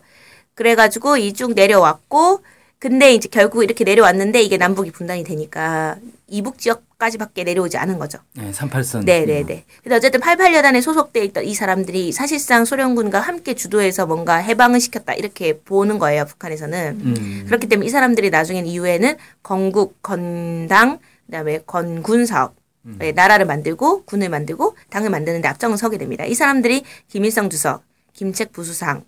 그래가지고 0.56 1.18
이 1.18 1.34
쭉 1.34 1.53
내려왔고 1.53 2.42
근데 2.80 3.13
이제 3.13 3.30
결국 3.32 3.63
이렇게 3.63 3.86
내려왔는데 3.86 4.42
이게 4.42 4.58
남북이 4.58 4.92
분단이 4.92 5.24
되니까 5.24 5.96
이북 6.27 6.58
지역까지밖에 6.60 7.46
내려오지 7.46 7.77
않은 7.77 7.98
거죠. 7.98 8.18
네, 8.36 8.51
38선. 8.51 9.06
네 9.06 9.25
네 9.25 9.44
네. 9.46 9.63
근데 9.84 9.96
어쨌든 9.96 10.20
88여단에 10.20 10.82
소속돼 10.82 11.24
있던 11.25 11.46
이 11.46 11.53
사람들이 11.56 12.12
사실상 12.12 12.65
소련군과 12.65 13.22
함께 13.22 13.53
주도해서 13.53 14.06
뭔가 14.06 14.36
해방을 14.36 14.82
시켰다 14.82 15.13
이렇게 15.13 15.60
보는 15.60 15.98
거예요 15.98 16.25
북한에서는. 16.25 17.00
음. 17.06 17.44
그렇기 17.48 17.68
때문에 17.68 17.88
이 17.88 17.89
사람들이 17.89 18.30
나중에는 18.32 18.68
이후에는 18.70 19.15
건국, 19.42 20.01
건당, 20.03 21.00
그다음에 21.27 21.60
건군 21.65 22.25
사업. 22.25 22.53
예, 23.02 23.12
나라를 23.12 23.46
만들고 23.46 24.04
군을 24.06 24.30
만들고 24.30 24.75
당을 24.90 25.10
만드는데 25.10 25.48
앞장을 25.48 25.78
서게 25.78 25.98
됩니다. 25.98 26.25
이 26.25 26.34
사람들이 26.34 26.84
김일성 27.08 27.50
주석, 27.50 27.84
김책 28.13 28.52
부수상, 28.52 29.04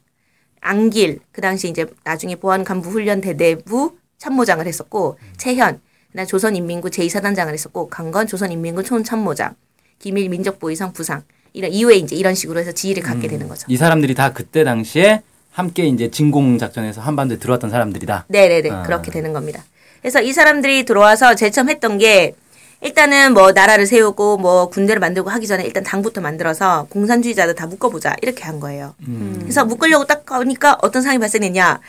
안길 0.61 1.19
그 1.31 1.41
당시 1.41 1.69
이제 1.69 1.85
나중에 2.03 2.35
보안 2.35 2.63
간부 2.63 2.89
훈련 2.89 3.21
대대부 3.21 3.97
참모장을 4.17 4.65
했었고 4.65 5.19
최현 5.37 5.79
그다음 6.11 6.25
조선인민군 6.25 6.91
제2사단장을 6.91 7.51
했었고 7.51 7.89
강건 7.89 8.27
조선인민군 8.27 8.85
총참모장 8.85 9.55
김일 9.99 10.29
민족보위성 10.29 10.93
부상 10.93 11.23
이런 11.53 11.71
이후에 11.71 11.95
이제 11.95 12.15
이런 12.15 12.33
식으로 12.33 12.59
해서 12.59 12.71
지위를 12.71 13.03
갖게 13.03 13.27
되는 13.27 13.47
거죠. 13.47 13.65
이 13.69 13.77
사람들이 13.77 14.15
다 14.15 14.31
그때 14.33 14.63
당시에 14.63 15.21
함께 15.51 15.85
이제 15.85 16.09
진공 16.09 16.57
작전에서 16.57 17.01
한반도에 17.01 17.37
들어왔던 17.37 17.69
사람들이다. 17.69 18.25
네네네 18.27 18.69
아. 18.71 18.83
그렇게 18.83 19.11
되는 19.11 19.33
겁니다. 19.33 19.63
그래서 20.01 20.21
이 20.21 20.33
사람들이 20.33 20.85
들어와서 20.85 21.35
제일 21.35 21.51
처음 21.51 21.69
했던 21.69 21.97
게 21.97 22.35
일단은 22.85 23.33
뭐 23.33 23.51
나라를 23.51 23.87
세우고 23.87 24.37
뭐 24.37 24.69
군대를 24.69 24.99
만들고 24.99 25.31
하기 25.31 25.47
전에 25.47 25.63
일단 25.63 25.83
당부터 25.83 26.21
만들어서 26.21 26.85
공산주의자들 26.91 27.55
다 27.55 27.65
묶어보자. 27.65 28.15
이렇게 28.21 28.43
한 28.43 28.59
거예요. 28.59 28.93
그래서 29.39 29.65
묶으려고 29.65 30.05
딱 30.05 30.23
가니까 30.23 30.77
어떤 30.83 31.01
상황이 31.01 31.17
발생했냐. 31.17 31.79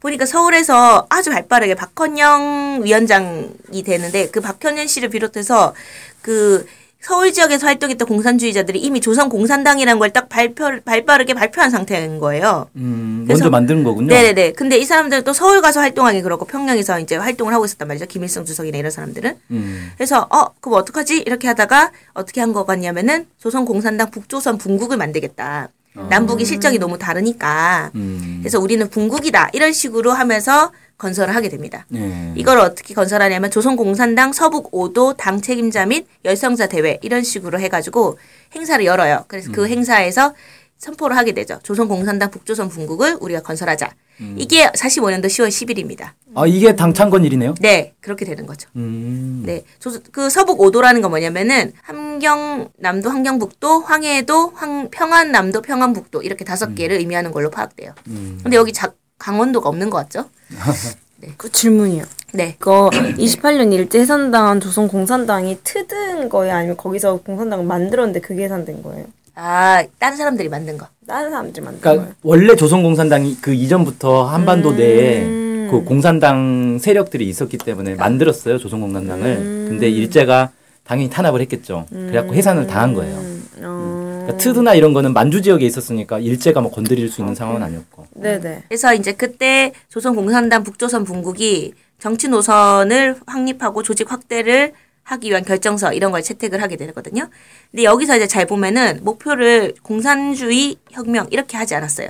보니까 0.00 0.24
서울에서 0.24 1.06
아주 1.10 1.28
발빠르게 1.30 1.74
박헌영 1.74 2.80
위원장이 2.84 3.82
되는데 3.84 4.30
그 4.30 4.40
박헌영 4.40 4.86
씨를 4.86 5.10
비롯해서 5.10 5.74
그 6.22 6.66
서울 7.00 7.32
지역에서 7.32 7.66
활동했던 7.66 8.08
공산주의자들이 8.08 8.80
이미 8.80 9.00
조선 9.00 9.28
공산당이라는 9.28 9.98
걸 10.00 10.10
딱 10.10 10.28
발표 10.28 10.80
발빠르게 10.84 11.34
발표한 11.34 11.70
상태인 11.70 12.18
거예요. 12.18 12.68
음, 12.76 13.26
먼저 13.28 13.50
만드는 13.50 13.84
거군요. 13.84 14.08
네네네. 14.08 14.52
근데 14.52 14.78
이 14.78 14.84
사람들은 14.84 15.22
또 15.24 15.32
서울 15.32 15.60
가서 15.60 15.80
활동하기 15.80 16.22
그렇고 16.22 16.46
평양에서 16.46 16.98
이제 17.00 17.16
활동을 17.16 17.52
하고 17.52 17.64
있었단 17.64 17.86
말이죠. 17.86 18.06
김일성 18.06 18.44
주석이나 18.44 18.78
이런 18.78 18.90
사람들은. 18.90 19.36
음. 19.50 19.90
그래서 19.96 20.26
어 20.30 20.46
그럼 20.60 20.78
어떡하지 20.78 21.18
이렇게 21.18 21.46
하다가 21.48 21.92
어떻게 22.14 22.40
한 22.40 22.52
거 22.52 22.64
같냐면은 22.64 23.26
조선 23.38 23.66
공산당 23.66 24.10
북조선 24.10 24.56
분국을 24.58 24.96
만들겠다. 24.96 25.68
남북이 26.10 26.44
실정이 26.44 26.78
너무 26.78 26.98
다르니까. 26.98 27.90
음. 27.94 28.38
그래서 28.40 28.58
우리는 28.60 28.88
분국이다 28.88 29.50
이런 29.52 29.72
식으로 29.72 30.12
하면서 30.12 30.72
건설을 30.98 31.34
하게 31.34 31.48
됩니다. 31.48 31.84
네. 31.88 32.32
이걸 32.36 32.58
어떻게 32.58 32.94
건설하냐면 32.94 33.50
조선공산당 33.50 34.32
서북 34.32 34.70
5도 34.72 35.16
당 35.16 35.40
책임자 35.40 35.84
및 35.86 36.06
열성자 36.24 36.68
대회 36.68 36.98
이런 37.02 37.22
식으로 37.22 37.60
해가지고 37.60 38.18
행사를 38.54 38.84
열어요. 38.84 39.24
그래서 39.28 39.50
그 39.52 39.68
행사에서 39.68 40.34
선포를 40.78 41.16
하게 41.16 41.32
되죠. 41.32 41.58
조선공산당 41.62 42.30
북조선 42.30 42.68
분국을 42.68 43.16
우리가 43.20 43.40
건설하자. 43.42 43.90
이게 44.36 44.66
45년도 44.68 45.26
10월 45.26 45.48
10일입니다. 45.48 46.12
아 46.34 46.46
이게 46.46 46.74
당창건 46.74 47.24
일이네요. 47.24 47.54
네, 47.60 47.92
그렇게 48.00 48.24
되는 48.24 48.46
거죠. 48.46 48.68
음. 48.76 49.42
네, 49.44 49.62
조- 49.78 50.00
그 50.10 50.30
서북 50.30 50.58
5도라는 50.58 51.02
건 51.02 51.10
뭐냐면은 51.10 51.72
함경남도, 51.82 53.10
함경북도, 53.10 53.80
황해도, 53.80 54.52
황, 54.54 54.88
평안남도, 54.90 55.60
평안북도 55.62 56.22
이렇게 56.22 56.44
다섯 56.46 56.74
개를 56.74 56.96
의미하는 56.98 57.30
걸로 57.32 57.50
파악돼요. 57.50 57.92
음. 58.08 58.40
근데 58.42 58.56
여기 58.56 58.72
자, 58.72 58.92
강원도가 59.18 59.68
없는 59.68 59.90
것 59.90 59.98
같죠? 59.98 60.28
그 61.36 61.50
질문이요. 61.50 62.04
네. 62.32 62.56
그거 62.58 62.90
28년 62.90 63.72
일제 63.72 64.00
해산당한 64.00 64.60
조선 64.60 64.88
공산당이 64.88 65.58
트든 65.64 66.28
거예요? 66.28 66.54
아니면 66.54 66.76
거기서 66.76 67.18
공산당을 67.18 67.64
만들었는데 67.64 68.20
그게 68.20 68.44
해산된 68.44 68.82
거예요? 68.82 69.06
아, 69.34 69.82
다른 69.98 70.16
사람들이 70.16 70.48
만든 70.48 70.78
거. 70.78 70.86
다른 71.06 71.30
사람들이 71.30 71.64
만든 71.64 71.80
그러니까 71.80 72.02
거예요? 72.02 72.16
원래 72.22 72.56
조선 72.56 72.82
공산당이 72.82 73.38
그 73.40 73.54
이전부터 73.54 74.24
한반도 74.24 74.72
내에 74.72 75.24
그 75.70 75.82
공산당 75.84 76.78
세력들이 76.80 77.28
있었기 77.28 77.58
때문에 77.58 77.94
만들었어요 77.96 78.58
조선 78.58 78.80
공산당을. 78.80 79.36
근데 79.68 79.88
일제가 79.88 80.50
당연히 80.84 81.10
탄압을 81.10 81.40
했겠죠. 81.42 81.86
그래갖고 81.90 82.34
해산을 82.34 82.66
당한 82.66 82.94
거예요. 82.94 83.16
어... 83.62 83.95
그러니까 84.26 84.42
트드나 84.42 84.74
이런 84.74 84.92
거는 84.92 85.12
만주 85.12 85.42
지역에 85.42 85.64
있었으니까 85.64 86.18
일제가 86.18 86.60
뭐 86.60 86.70
건드릴 86.70 87.08
수 87.08 87.20
있는 87.20 87.34
상황은 87.34 87.62
아니었고. 87.62 88.06
네네. 88.14 88.64
그래서 88.68 88.94
이제 88.94 89.12
그때 89.12 89.72
조선공산당 89.88 90.64
북조선 90.64 91.04
분국이 91.04 91.74
정치 91.98 92.28
노선을 92.28 93.16
확립하고 93.26 93.82
조직 93.82 94.10
확대를 94.10 94.72
하기 95.04 95.30
위한 95.30 95.44
결정서 95.44 95.92
이런 95.92 96.10
걸 96.10 96.22
채택을 96.22 96.60
하게 96.60 96.76
되거든요. 96.76 97.28
근데 97.70 97.84
여기서 97.84 98.16
이제 98.16 98.26
잘 98.26 98.46
보면은 98.46 99.00
목표를 99.02 99.74
공산주의 99.82 100.76
혁명 100.90 101.28
이렇게 101.30 101.56
하지 101.56 101.74
않았어요. 101.76 102.08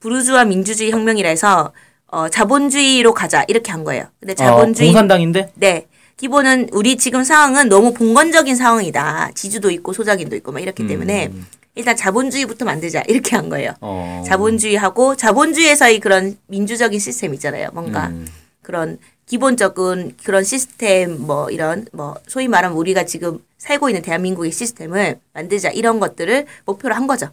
부르주아 0.00 0.44
민주주의 0.44 0.90
혁명이라 0.90 1.28
해서 1.28 1.72
어, 2.06 2.28
자본주의로 2.28 3.12
가자 3.12 3.44
이렇게 3.48 3.70
한 3.70 3.84
거예요. 3.84 4.04
근데 4.20 4.32
어, 4.32 4.36
자본주의 4.36 4.88
공산당인데 4.88 5.52
네. 5.56 5.86
기본은 6.18 6.70
우리 6.72 6.96
지금 6.96 7.22
상황은 7.22 7.68
너무 7.68 7.94
봉건적인 7.94 8.56
상황이다. 8.56 9.30
지주도 9.34 9.70
있고 9.70 9.92
소작인도 9.92 10.34
있고 10.36 10.50
막 10.50 10.60
이렇기 10.60 10.86
때문에 10.86 11.30
일단 11.76 11.96
자본주의부터 11.96 12.64
만들자 12.64 13.02
이렇게 13.08 13.36
한 13.36 13.48
거예요. 13.48 13.72
어. 13.80 14.24
자본주의하고 14.26 15.14
자본주의에서의 15.14 16.00
그런 16.00 16.36
민주적인 16.48 16.98
시스템 16.98 17.34
있잖아요. 17.34 17.68
뭔가 17.72 18.08
음. 18.08 18.26
그런 18.62 18.98
기본적인 19.26 20.16
그런 20.24 20.42
시스템 20.42 21.24
뭐 21.24 21.50
이런 21.50 21.86
뭐 21.92 22.16
소위 22.26 22.48
말하면 22.48 22.76
우리가 22.76 23.04
지금 23.04 23.38
살고 23.58 23.88
있는 23.88 24.02
대한민국의 24.02 24.50
시스템을 24.50 25.20
만들자 25.34 25.70
이런 25.70 26.00
것들을 26.00 26.46
목표로 26.64 26.96
한 26.96 27.06
거죠. 27.06 27.28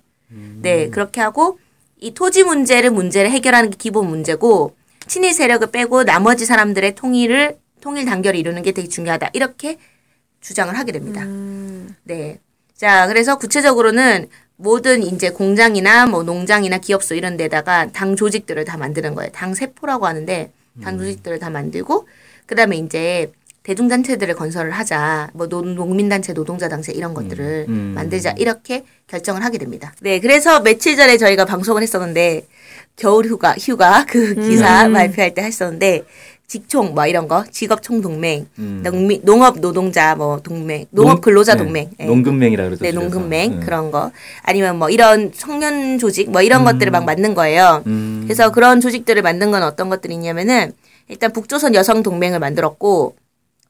네 0.61 0.89
그렇게 0.89 1.21
하고 1.21 1.57
이 1.99 2.13
토지 2.13 2.43
문제를 2.43 2.91
문제를 2.91 3.31
해결하는 3.31 3.71
게 3.71 3.77
기본 3.79 4.09
문제고 4.09 4.75
친일 5.07 5.33
세력을 5.33 5.71
빼고 5.71 6.03
나머지 6.03 6.45
사람들의 6.45 6.95
통일을 6.95 7.57
통일 7.85 8.05
단결을 8.05 8.39
이루는 8.39 8.63
게 8.63 8.71
되게 8.71 8.87
중요하다 8.89 9.29
이렇게 9.33 9.77
주장을 10.41 10.75
하게 10.75 10.91
됩니다. 10.91 11.23
네. 12.03 12.39
자, 12.73 13.05
그래서 13.05 13.37
구체적으로는 13.37 14.27
모든 14.55 15.03
이제 15.03 15.29
공장이나 15.29 16.07
뭐 16.07 16.23
농장이나 16.23 16.79
기업소 16.79 17.13
이런 17.13 17.37
데다가 17.37 17.91
당 17.91 18.15
조직들을 18.15 18.65
다 18.65 18.77
만드는 18.77 19.13
거예요. 19.13 19.29
당 19.31 19.53
세포라고 19.53 20.07
하는데 20.07 20.51
당 20.81 20.97
조직들을 20.97 21.37
다 21.37 21.51
만들고 21.51 22.07
그다음에 22.47 22.77
이제 22.77 23.31
대중단체들을 23.61 24.33
건설을 24.33 24.71
하자. 24.71 25.29
뭐 25.33 25.47
노, 25.47 25.61
농민단체, 25.61 26.33
노동자단체 26.33 26.91
이런 26.91 27.13
것들을 27.13 27.65
음. 27.69 27.93
만들자. 27.95 28.33
이렇게 28.37 28.83
결정을 29.05 29.43
하게 29.43 29.59
됩니다. 29.59 29.93
네. 30.01 30.19
그래서 30.19 30.61
며칠 30.61 30.97
전에 30.97 31.17
저희가 31.17 31.45
방송을 31.45 31.83
했었는데 31.83 32.47
겨울 32.95 33.25
휴가, 33.25 33.53
휴가 33.59 34.05
그 34.07 34.33
기사 34.35 34.89
발표할 34.89 35.35
때 35.35 35.43
했었는데 35.43 36.03
직총 36.47 36.93
뭐 36.93 37.07
이런 37.07 37.27
거 37.27 37.43
직업 37.49 37.81
총 37.81 38.01
동맹, 38.01 38.47
음. 38.59 38.83
농업 39.23 39.59
노동자 39.59 40.15
뭐 40.15 40.39
동맹, 40.41 40.85
농업 40.91 41.15
농- 41.15 41.21
근로자 41.21 41.55
네, 41.55 41.63
동맹, 41.63 41.89
예. 41.99 42.05
농근맹이라 42.05 42.63
그러죠. 42.65 42.83
네, 42.83 42.91
줄여서. 42.91 43.09
농근맹 43.09 43.53
음. 43.53 43.59
그런 43.61 43.89
거 43.91 44.11
아니면 44.43 44.77
뭐 44.77 44.89
이런 44.89 45.31
청년 45.33 45.97
조직 45.97 46.29
뭐 46.29 46.41
이런 46.43 46.63
것들을 46.63 46.91
막 46.91 47.03
만든 47.03 47.33
거예요. 47.33 47.81
음. 47.87 48.21
그래서 48.25 48.51
그런 48.51 48.79
조직들을 48.79 49.21
만든 49.23 49.49
건 49.49 49.63
어떤 49.63 49.89
것들이 49.89 50.13
있냐면은 50.13 50.71
일단 51.07 51.33
북조선 51.33 51.73
여성 51.73 52.03
동맹을 52.03 52.39
만들었고 52.39 53.15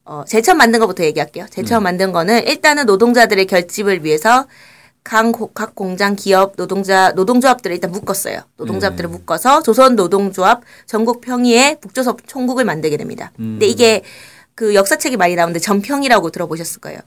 어, 0.04 0.22
제일 0.26 0.44
처음 0.44 0.58
만든 0.58 0.78
것부터 0.78 1.02
얘기할게요. 1.04 1.46
제일 1.50 1.64
음. 1.64 1.66
처음 1.66 1.82
만든 1.82 2.12
거는 2.12 2.46
일단은 2.46 2.86
노동자들의 2.86 3.46
결집을 3.46 4.04
위해서 4.04 4.46
각, 5.08 5.74
공장, 5.76 6.16
기업, 6.16 6.56
노동자, 6.56 7.12
노동조합들을 7.12 7.74
일단 7.74 7.92
묶었어요. 7.92 8.40
노동조합들을 8.56 9.08
네. 9.08 9.16
묶어서 9.16 9.62
조선 9.62 9.94
노동조합 9.94 10.62
전국 10.86 11.20
평의회 11.20 11.76
북조선 11.80 12.16
총국을 12.26 12.64
만들게 12.64 12.96
됩니다. 12.96 13.30
음. 13.38 13.52
근데 13.54 13.66
이게 13.66 14.02
그 14.56 14.74
역사책이 14.74 15.16
많이 15.16 15.36
나오는데 15.36 15.60
전평이라고 15.60 16.30
들어보셨을 16.30 16.80
거예요. 16.80 16.98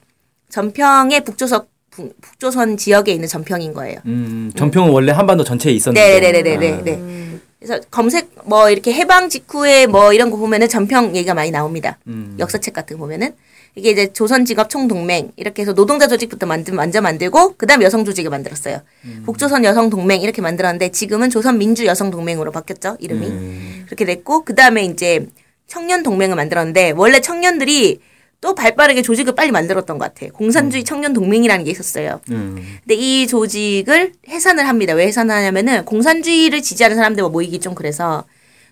전평의 0.49 1.25
북조선 1.25 1.65
북- 1.89 2.15
북조선 2.21 2.77
지역에 2.77 3.11
있는 3.11 3.27
전평인 3.27 3.73
거예요. 3.73 3.99
음, 4.05 4.51
전평은 4.55 4.91
원래 4.91 5.11
한반도 5.11 5.43
전체에 5.43 5.73
있었는데. 5.73 6.19
네네네네네. 6.21 6.71
아. 6.73 6.83
네. 6.83 7.39
그래서 7.59 7.81
검색 7.91 8.29
뭐 8.45 8.69
이렇게 8.69 8.93
해방 8.93 9.27
직후에 9.27 9.87
뭐 9.87 10.13
이런 10.13 10.31
거 10.31 10.37
보면은 10.37 10.69
전평 10.69 11.15
얘기가 11.17 11.33
많이 11.33 11.51
나옵니다. 11.51 11.97
음. 12.07 12.37
역사책 12.39 12.73
같은 12.73 12.95
거 12.97 13.01
보면은 13.03 13.33
이게 13.75 13.91
이제 13.91 14.11
조선직업총동맹 14.11 15.31
이렇게 15.35 15.61
해서 15.61 15.73
노동자 15.73 16.07
조직부터 16.07 16.45
만들 16.45 16.73
먼저 16.73 17.01
만들고 17.01 17.55
그다음 17.55 17.81
여성 17.81 18.03
조직을 18.05 18.29
만들었어요. 18.29 18.81
음. 19.05 19.23
북조선 19.25 19.63
여성동맹 19.63 20.21
이렇게 20.21 20.41
만들었는데 20.41 20.89
지금은 20.89 21.29
조선민주 21.29 21.85
여성동맹으로 21.85 22.51
바뀌었죠 22.51 22.97
이름이 22.99 23.27
음. 23.27 23.83
그렇게 23.85 24.05
됐고 24.05 24.43
그다음에 24.45 24.85
이제 24.85 25.27
청년 25.67 26.03
동맹을 26.03 26.35
만들었는데 26.35 26.91
원래 26.97 27.21
청년들이 27.21 27.99
또 28.41 28.55
발빠르게 28.55 29.01
조직을 29.01 29.35
빨리 29.35 29.51
만들었던 29.51 29.97
것 29.97 30.05
같아요. 30.05 30.31
공산주의 30.31 30.83
청년 30.83 31.13
동맹이라는 31.13 31.65
게 31.65 31.71
있었어요. 31.71 32.21
음. 32.31 32.55
근데 32.81 32.95
이 32.95 33.27
조직을 33.27 34.13
해산을 34.27 34.67
합니다. 34.67 34.93
왜 34.93 35.07
해산하냐면은 35.07 35.83
공산주의를 35.85 36.61
지지하는 36.61 36.95
사람들과 36.95 37.29
모이기 37.29 37.59
좀 37.59 37.75
그래서 37.75 38.23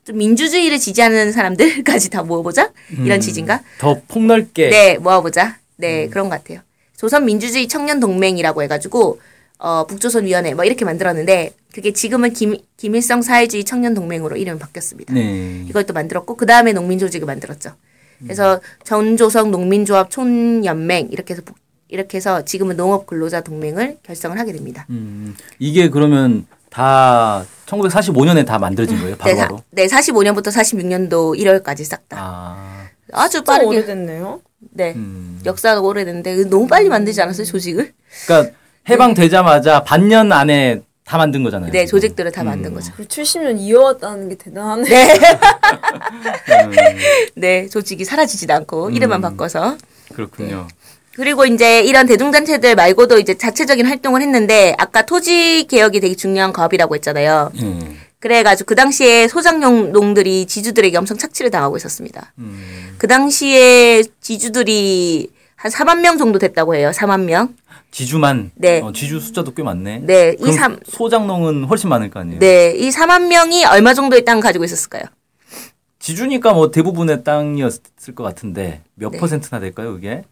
좀 0.07 0.17
민주주의를 0.17 0.79
지지하는 0.79 1.33
사람들까지 1.33 2.09
다 2.11 2.23
모아보자 2.23 2.71
이런 3.03 3.19
취지인가? 3.19 3.61
더 3.77 3.99
폭넓게. 4.07 4.69
네, 4.69 4.97
모아보자. 4.97 5.57
네, 5.75 6.07
그런 6.07 6.29
것 6.29 6.37
같아요. 6.41 6.61
조선 6.95 7.25
민주주의 7.25 7.67
청년 7.67 7.99
동맹이라고 7.99 8.63
해가지고 8.63 9.19
어 9.59 9.85
북조선 9.85 10.25
위원회 10.25 10.53
뭐 10.53 10.63
이렇게 10.63 10.85
만들었는데 10.85 11.53
그게 11.73 11.91
지금은 11.91 12.31
김 12.31 12.55
김일성 12.77 13.21
사회주의 13.21 13.65
청년 13.65 13.93
동맹으로 13.93 14.37
이름이 14.37 14.57
바뀌었습니다. 14.59 15.13
네. 15.13 15.65
이걸 15.67 15.85
또 15.85 15.93
만들었고 15.93 16.37
그 16.37 16.45
다음에 16.45 16.71
농민 16.71 16.99
조직을 16.99 17.25
만들었죠. 17.25 17.71
그래서 18.23 18.61
전조성 18.85 19.51
농민조합 19.51 20.09
촌연맹 20.09 21.09
이렇게 21.11 21.33
해서 21.33 21.43
북- 21.45 21.57
이렇게 21.89 22.17
해서 22.17 22.43
지금은 22.45 22.77
농업 22.77 23.05
근로자 23.07 23.41
동맹을 23.41 23.97
결성을 24.03 24.37
하게 24.39 24.53
됩니다. 24.53 24.85
음, 24.89 25.35
이게 25.59 25.89
그러면 25.89 26.45
다 26.77 27.43
1945년에 27.65 28.45
다 28.45 28.59
만들어진 28.59 28.99
거예요, 28.99 29.17
네, 29.17 29.33
사, 29.35 29.47
바로바로? 29.47 29.63
네, 29.71 29.87
45년부터 29.87 30.49
46년도 30.49 31.35
1월까지 31.35 31.83
싹 31.83 32.07
다. 32.07 32.17
아, 32.19 32.87
아주 33.13 33.39
진짜 33.39 33.51
빠르게. 33.51 33.67
오래됐네요. 33.67 34.41
네. 34.73 34.93
음. 34.95 35.41
역사가 35.43 35.81
오래됐는데 35.81 36.49
너무 36.49 36.67
빨리 36.67 36.87
만들지 36.87 37.19
않았어요, 37.19 37.47
조직을? 37.47 37.93
그러니까 38.27 38.55
해방되자마자 38.87 39.83
반년 39.83 40.31
안에 40.31 40.81
다 41.03 41.17
만든 41.17 41.41
거잖아요. 41.43 41.71
네, 41.71 41.87
지금. 41.87 41.99
조직들을 41.99 42.31
다 42.31 42.43
만든 42.43 42.75
거죠. 42.75 42.91
그리고 42.95 43.09
70년 43.09 43.57
이어왔다는 43.59 44.29
게 44.29 44.35
대단하네. 44.35 44.83
네. 44.83 45.13
음. 46.63 46.71
네, 47.37 47.67
조직이 47.69 48.05
사라지지도 48.05 48.53
않고 48.53 48.91
이름만 48.91 49.19
바꿔서. 49.21 49.77
그렇군요. 50.13 50.67
그리고 51.17 51.45
이제 51.45 51.81
이런 51.81 52.05
대중단체들 52.05 52.75
말고도 52.75 53.17
이제 53.17 53.33
자체적인 53.33 53.87
활동을 53.87 54.21
했는데 54.21 54.75
아까 54.77 55.01
토지 55.01 55.65
개혁이 55.67 55.99
되게 55.99 56.13
중요한 56.15 56.53
거업이라고 56.53 56.93
했잖아요. 56.93 57.51
예. 57.59 57.79
그래가지고 58.19 58.67
그 58.67 58.75
당시에 58.75 59.27
소장용 59.27 59.91
농들이 59.91 60.45
지주들에게 60.45 60.95
엄청 60.95 61.17
착취를 61.17 61.49
당하고 61.49 61.75
있었습니다. 61.77 62.33
음. 62.37 62.93
그 62.99 63.07
당시에 63.07 64.03
지주들이 64.21 65.29
한 65.55 65.71
4만 65.71 66.01
명 66.01 66.19
정도 66.19 66.37
됐다고 66.37 66.75
해요. 66.75 66.91
4만 66.93 67.21
명. 67.21 67.55
지주만 67.89 68.51
네. 68.53 68.79
어, 68.81 68.91
지주 68.91 69.19
숫자도 69.19 69.55
꽤 69.55 69.63
많네. 69.63 70.01
네, 70.03 70.35
이 70.37 70.41
그럼 70.41 70.53
삼- 70.53 70.79
소장농은 70.87 71.63
훨씬 71.63 71.89
많을 71.89 72.11
거 72.11 72.19
아니에요. 72.19 72.39
네, 72.39 72.75
이 72.77 72.89
4만 72.91 73.25
명이 73.27 73.65
얼마 73.65 73.95
정도의 73.95 74.23
땅을 74.23 74.43
가지고 74.43 74.65
있었을까요? 74.65 75.03
지주니까 75.97 76.53
뭐 76.53 76.69
대부분의 76.69 77.23
땅이었을 77.23 78.13
것 78.15 78.23
같은데 78.23 78.83
몇 78.93 79.11
네. 79.11 79.17
퍼센트나 79.17 79.59
될까요, 79.59 79.93
그게? 79.93 80.23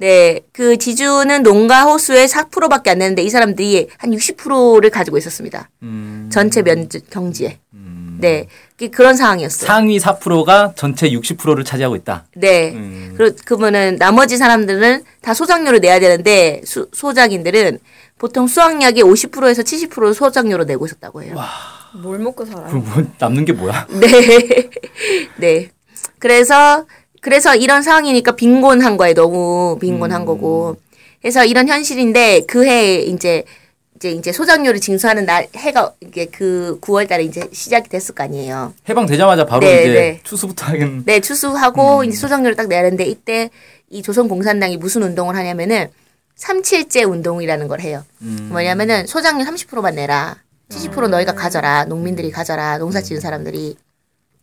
네, 0.00 0.40
그 0.52 0.78
지주는 0.78 1.42
농가 1.42 1.82
호수의 1.82 2.28
4%밖에 2.28 2.90
안 2.90 3.00
되는데 3.00 3.22
이 3.22 3.30
사람들이 3.30 3.88
한 3.98 4.12
60%를 4.12 4.90
가지고 4.90 5.18
있었습니다. 5.18 5.68
음, 5.82 6.30
전체 6.32 6.62
면 6.62 6.88
경지에. 7.10 7.58
음. 7.74 8.18
네, 8.20 8.46
그게 8.70 8.88
그런 8.90 9.16
상황이었어요. 9.16 9.66
상위 9.66 9.98
4%가 9.98 10.72
전체 10.76 11.10
60%를 11.10 11.64
차지하고 11.64 11.96
있다. 11.96 12.26
네. 12.36 12.70
음. 12.74 13.14
그러, 13.16 13.32
그러면은 13.44 13.96
나머지 13.96 14.36
사람들은 14.36 15.02
다 15.20 15.34
소장료를 15.34 15.80
내야 15.80 15.98
되는데 15.98 16.60
수, 16.64 16.88
소작인들은 16.92 17.80
보통 18.18 18.46
수확량의 18.46 19.02
50%에서 19.02 19.62
70%를 19.62 20.14
소장료로 20.14 20.64
내고 20.64 20.86
있었다고 20.86 21.24
해요. 21.24 21.34
뭘 21.94 22.20
먹고 22.20 22.44
살아요? 22.44 22.66
그럼 22.68 22.84
뭐 22.84 23.04
남는 23.18 23.44
게 23.44 23.52
뭐야? 23.52 23.86
네. 24.00 24.70
네. 25.38 25.70
그래서 26.20 26.84
그래서 27.20 27.54
이런 27.54 27.82
상황이니까 27.82 28.32
빈곤한 28.32 28.96
거에 28.96 29.14
너무 29.14 29.78
빈곤한 29.80 30.22
음. 30.22 30.26
거고. 30.26 30.76
그래서 31.20 31.44
이런 31.44 31.68
현실인데 31.68 32.42
그 32.46 32.64
해에 32.64 33.00
이제 33.02 33.44
이제 33.96 34.12
이제 34.12 34.30
소장료를 34.30 34.80
징수하는 34.80 35.26
날 35.26 35.48
해가 35.56 35.92
이게 36.00 36.26
그 36.26 36.78
9월 36.80 37.08
달에 37.08 37.24
이제 37.24 37.48
시작이 37.52 37.88
됐을 37.88 38.14
거 38.14 38.22
아니에요. 38.22 38.72
해방되자마자 38.88 39.44
바로 39.44 39.60
네, 39.60 39.82
이제 39.82 39.92
네. 39.92 40.20
투수부터 40.22 40.66
하긴 40.66 41.02
네, 41.04 41.18
추수하고 41.18 42.04
이제 42.04 42.16
소장료를 42.16 42.54
딱 42.54 42.68
내야 42.68 42.82
되는데 42.82 43.04
이때 43.04 43.50
이 43.90 44.02
조선공산당이 44.02 44.76
무슨 44.76 45.02
운동을 45.02 45.34
하냐면은 45.34 45.88
삼칠제 46.36 47.02
운동이라는 47.02 47.66
걸 47.66 47.80
해요. 47.80 48.04
음. 48.22 48.48
뭐냐면은 48.52 49.06
소장료 49.06 49.44
30%만 49.44 49.96
내라. 49.96 50.36
70% 50.68 51.08
너희가 51.08 51.34
가져라. 51.34 51.84
농민들이 51.86 52.30
가져라. 52.30 52.78
농사 52.78 53.00
지은 53.00 53.18
사람들이 53.18 53.76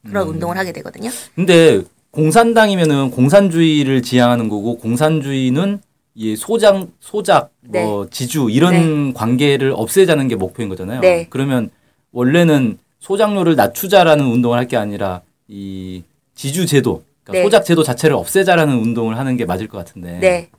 그런 0.05 0.27
운동을 0.27 0.57
하게 0.57 0.73
되거든요. 0.73 1.09
근데 1.35 1.81
공산당이면은 2.15 3.11
공산주의를 3.11 4.01
지향하는 4.01 4.47
거고 4.47 4.77
공산주의는 4.77 5.81
이 6.15 6.37
소장 6.37 6.87
소작 7.01 7.51
뭐 7.59 8.07
지주 8.09 8.47
이런 8.49 9.13
관계를 9.13 9.73
없애자는 9.75 10.29
게 10.29 10.35
목표인 10.37 10.69
거잖아요. 10.69 11.01
네. 11.01 11.27
그러면 11.29 11.69
원래는 12.13 12.77
소장료를 13.01 13.55
낮추자라는 13.57 14.25
운동을 14.25 14.57
할 14.57 14.67
게 14.69 14.77
아니라 14.77 15.21
이 15.49 16.03
지주 16.35 16.65
제도 16.65 17.03
그러니까 17.25 17.33
네. 17.39 17.43
소작 17.43 17.65
제도 17.65 17.83
자체를 17.83 18.15
없애자라는 18.15 18.73
운동을 18.77 19.17
하는 19.17 19.35
게 19.35 19.43
맞을 19.43 19.67
것 19.67 19.77
같은데 19.77 20.17
네. 20.19 20.49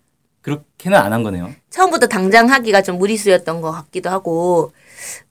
그렇게는 0.42 0.98
안 0.98 1.14
한 1.14 1.22
거네요. 1.22 1.50
처음부터 1.70 2.06
당장 2.06 2.50
하기가 2.50 2.82
좀 2.82 2.98
무리수였던 2.98 3.62
것 3.62 3.72
같기도 3.72 4.10
하고, 4.10 4.70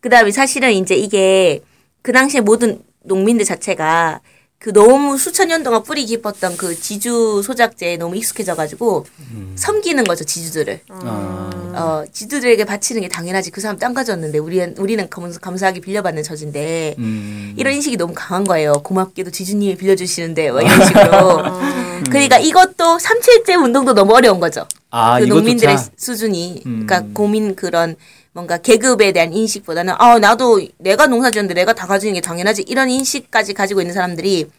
그 0.02 0.10
다음에 0.10 0.30
사실은 0.32 0.74
이제 0.74 0.94
이게 0.96 1.62
그 2.02 2.12
당시에 2.12 2.42
모든 2.42 2.82
농민들 3.04 3.46
자체가 3.46 4.20
그 4.66 4.74
너무 4.74 5.16
수천 5.20 5.50
년 5.50 5.62
동안 5.62 5.84
뿌리 5.84 6.08
깊었던 6.08 6.58
그 6.58 6.74
지주 6.74 7.44
소작제에 7.46 7.98
너무 7.98 8.16
익숙해져가지고 8.16 9.06
섬기는 9.54 10.04
거죠, 10.06 10.24
지주들을. 10.24 10.80
아. 10.90 11.50
어, 11.76 12.04
지주들에게 12.12 12.66
바치는 12.66 13.04
게 13.04 13.08
당연하지. 13.08 13.52
그 13.52 13.62
사람 13.62 13.78
땅 13.78 13.94
가졌는데 13.94 14.40
우리는, 14.40 14.74
우리는 14.80 15.08
감- 15.08 15.32
감사하게 15.40 15.82
빌려받는 15.82 16.24
처지인데. 16.24 16.96
음. 16.98 17.54
이런 17.58 17.76
인식이 17.76 17.96
너무 17.98 18.14
강한 18.16 18.44
거예요. 18.44 18.74
고맙게도 18.82 19.30
지주님이 19.30 19.76
빌려주시는데, 19.76 20.50
뭐 20.50 20.62
이런 20.62 20.84
식으로. 20.84 21.44
그러니까 22.10 22.40
이것도 22.40 22.98
삼칠제 22.98 23.54
운동도 23.54 23.94
너무 23.94 24.16
어려운 24.16 24.40
거죠. 24.40 24.66
아 24.96 25.20
그 25.20 25.26
농민들의 25.26 25.74
이것조차 25.74 25.92
수준이 25.98 26.64
음. 26.66 26.86
그러니까 26.86 27.04
고민 27.14 27.56
그런 27.56 27.96
뭔가 28.32 28.58
계급에 28.58 29.12
대한 29.12 29.34
인식보다는 29.34 29.94
아 29.98 30.20
나도 30.20 30.62
내가 30.78 31.08
농사 31.08 31.32
지었는데 31.32 31.54
내가 31.54 31.74
다 31.74 31.86
가지는 31.86 32.14
게 32.14 32.22
당연하지 32.22 32.64
이런 32.68 32.90
인식까지 32.90 33.54
가지고 33.54 33.82
있는 33.82 33.94
사람들이 33.94 34.50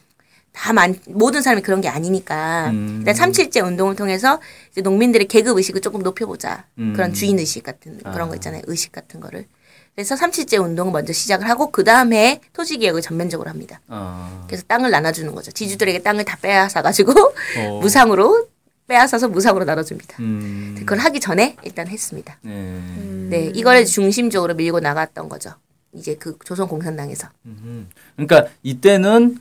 다 0.52 0.72
많, 0.72 0.94
모든 1.06 1.42
사람이 1.42 1.62
그런 1.62 1.80
게 1.80 1.88
아니니까 1.88 2.70
음. 2.70 2.96
일단 3.00 3.14
삼칠제 3.14 3.60
운동을 3.60 3.94
통해서 3.96 4.40
이제 4.72 4.80
농민들의 4.80 5.28
계급 5.28 5.56
의식을 5.56 5.80
조금 5.82 6.02
높여보자 6.02 6.64
음. 6.78 6.92
그런 6.94 7.12
주인 7.12 7.38
의식 7.38 7.62
같은 7.62 7.98
그런 7.98 8.20
아. 8.22 8.28
거 8.28 8.34
있잖아요 8.34 8.62
의식 8.66 8.92
같은 8.92 9.20
거를 9.20 9.46
그래서 9.94 10.16
삼칠제 10.16 10.58
운동을 10.58 10.92
먼저 10.92 11.12
시작을 11.14 11.48
하고 11.48 11.70
그 11.70 11.82
다음에 11.82 12.40
토지 12.52 12.76
개혁을 12.76 13.00
전면적으로 13.00 13.48
합니다. 13.48 13.80
아. 13.88 14.44
그래서 14.46 14.62
땅을 14.68 14.90
나눠주는 14.90 15.34
거죠. 15.34 15.50
지주들에게 15.52 16.00
땅을 16.02 16.26
다 16.26 16.36
빼앗아 16.40 16.82
가지고 16.82 17.12
어. 17.58 17.80
무상으로 17.80 18.46
빼앗아서 18.86 19.28
무상으로 19.28 19.64
나눠줍니다. 19.64 20.16
음. 20.20 20.74
그걸 20.78 20.98
하기 20.98 21.20
전에 21.20 21.56
일단 21.64 21.88
했습니다. 21.88 22.38
네. 22.42 22.80
네, 23.28 23.52
이걸 23.54 23.84
중심적으로 23.84 24.54
밀고 24.54 24.80
나갔던 24.80 25.28
거죠. 25.28 25.50
이제 25.92 26.14
그 26.14 26.36
조선 26.44 26.68
공산당에서. 26.68 27.28
음. 27.46 27.88
그러니까 28.14 28.46
이때는 28.62 29.38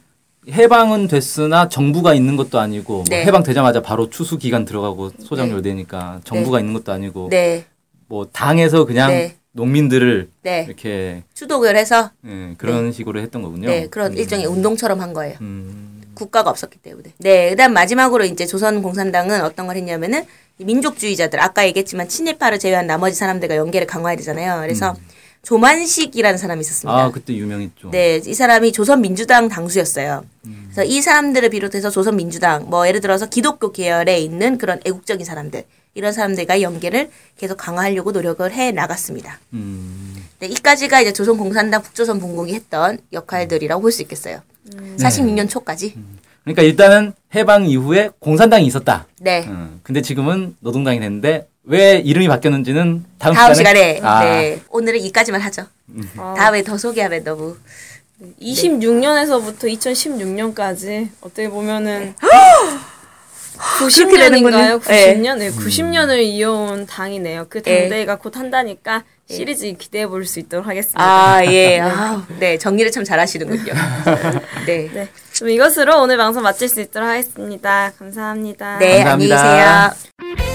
해방은 0.50 1.08
됐으나 1.08 1.70
정부가 1.70 2.14
있는 2.14 2.36
것도 2.38 2.60
아니고 2.60 2.94
뭐 2.94 3.04
네. 3.10 3.26
해방되자마자 3.26 3.82
바로 3.82 4.10
추수 4.10 4.38
기간 4.38 4.66
들어가고 4.66 5.12
소장료를 5.20 5.62
내니까 5.64 6.22
정부가 6.24 6.60
있는 6.60 6.74
것도 6.74 6.92
아니고 6.92 7.30
네, 7.30 7.66
뭐 8.08 8.28
당에서 8.32 8.86
그냥 8.86 9.10
네. 9.10 9.38
농민들을 9.52 10.30
네. 10.44 10.66
이렇게 10.68 11.24
추독을 11.34 11.76
해서 11.76 12.12
예, 12.28 12.54
그런 12.58 12.92
식으로 12.92 13.22
했던 13.22 13.42
거군요. 13.42 13.68
네 13.70 13.88
그런 13.88 14.14
일종의 14.14 14.46
운동처럼 14.46 15.02
한 15.02 15.14
거예요. 15.14 15.38
음. 15.42 15.95
국가가 16.16 16.50
없었기 16.50 16.80
때문에. 16.80 17.14
네, 17.20 17.50
그다음 17.52 17.74
마지막으로 17.74 18.24
이제 18.26 18.46
조선 18.46 18.82
공산당은 18.82 19.42
어떤 19.42 19.68
걸 19.68 19.76
했냐면은 19.76 20.26
이 20.58 20.64
민족주의자들 20.66 21.40
아까 21.42 21.66
얘기했지만 21.68 22.08
친일파를 22.08 22.58
제외한 22.60 22.88
나머지 22.88 23.16
사람들과 23.16 23.56
연계를 23.58 23.86
강화해야 23.86 24.16
되잖아요. 24.18 24.62
그래서 24.62 24.96
조만식이라는 25.44 26.38
사람이 26.38 26.62
있었습니다. 26.62 26.98
아 26.98 27.12
그때 27.12 27.34
유명했죠. 27.36 27.92
네, 27.92 28.20
이 28.26 28.34
사람이 28.34 28.72
조선민주당 28.72 29.48
당수였어요. 29.48 30.26
그래서 30.64 30.84
이 30.84 31.02
사람들을 31.02 31.50
비롯해서 31.50 31.90
조선민주당, 31.92 32.70
뭐 32.70 32.88
예를 32.88 33.00
들어서 33.02 33.28
기독교 33.28 33.72
계열에 33.72 34.20
있는 34.20 34.58
그런 34.58 34.80
애국적인 34.86 35.24
사람들, 35.26 35.64
이런 35.94 36.12
사람들과 36.14 36.62
연계를 36.62 37.10
계속 37.38 37.58
강화하려고 37.58 38.12
노력을 38.12 38.52
해 38.52 38.72
나갔습니다. 38.72 39.40
음. 39.54 40.26
네, 40.40 40.48
이까지가 40.48 41.02
이제 41.02 41.14
조선공산당 41.14 41.82
북조선 41.84 42.20
분공이 42.20 42.54
했던 42.54 42.98
역할들이라고 43.14 43.82
볼 43.82 43.92
수 43.92 44.02
있겠어요. 44.02 44.42
46년 44.98 45.50
초까지. 45.50 45.96
그러니까 46.44 46.62
일단은 46.62 47.14
해방 47.34 47.66
이후에 47.66 48.10
공산당이 48.20 48.66
있었다. 48.66 49.08
네. 49.20 49.46
음. 49.48 49.80
근데 49.84 50.02
지금은 50.02 50.56
노동당이 50.60 51.00
됐는데 51.00 51.48
왜 51.64 51.98
이름이 51.98 52.28
바뀌었는지는 52.28 53.04
다음, 53.18 53.34
다음 53.34 53.54
시간에, 53.56 54.00
아, 54.04 54.24
네. 54.24 54.62
오늘은 54.70 55.00
이까지만 55.00 55.42
하죠. 55.42 55.64
아, 56.18 56.36
다음에 56.38 56.64
더 56.64 56.78
소개하면 56.78 57.24
너무 57.24 57.58
26년에서부터 58.42 59.64
2016년까지 59.76 61.10
어떻게 61.22 61.50
보면은 61.50 62.14
그렇게 63.58 64.18
되는군요. 64.18 64.58
90년인가요? 64.58 64.82
90년? 64.82 65.38
네, 65.38 65.50
90년을 65.50 66.20
이어온 66.24 66.86
당이네요. 66.86 67.48
그 67.50 67.62
네. 67.62 67.82
당대회가 67.82 68.18
곧 68.18 68.38
한다니까 68.38 69.04
시리즈 69.30 69.74
기대해 69.74 70.06
볼 70.08 70.26
수 70.26 70.40
있도록 70.40 70.68
하겠습니다. 70.68 71.00
아, 71.02 71.44
예. 71.46 71.80
아, 71.82 72.26
네. 72.40 72.58
정리를 72.58 72.92
참 72.92 73.04
잘하시는군요. 73.04 73.74
네. 74.66 74.90
네. 74.94 75.10
그럼 75.36 75.50
이것으로 75.50 76.02
오늘 76.02 76.18
방송 76.18 76.44
마칠 76.44 76.70
수 76.70 76.82
있도록 76.82 77.08
하겠습니다. 77.10 77.92
감사합니다. 77.98 78.78
네, 78.80 79.02
안녕히 79.04 79.30
감사합니다. 79.30 79.96
계세요. 80.30 80.55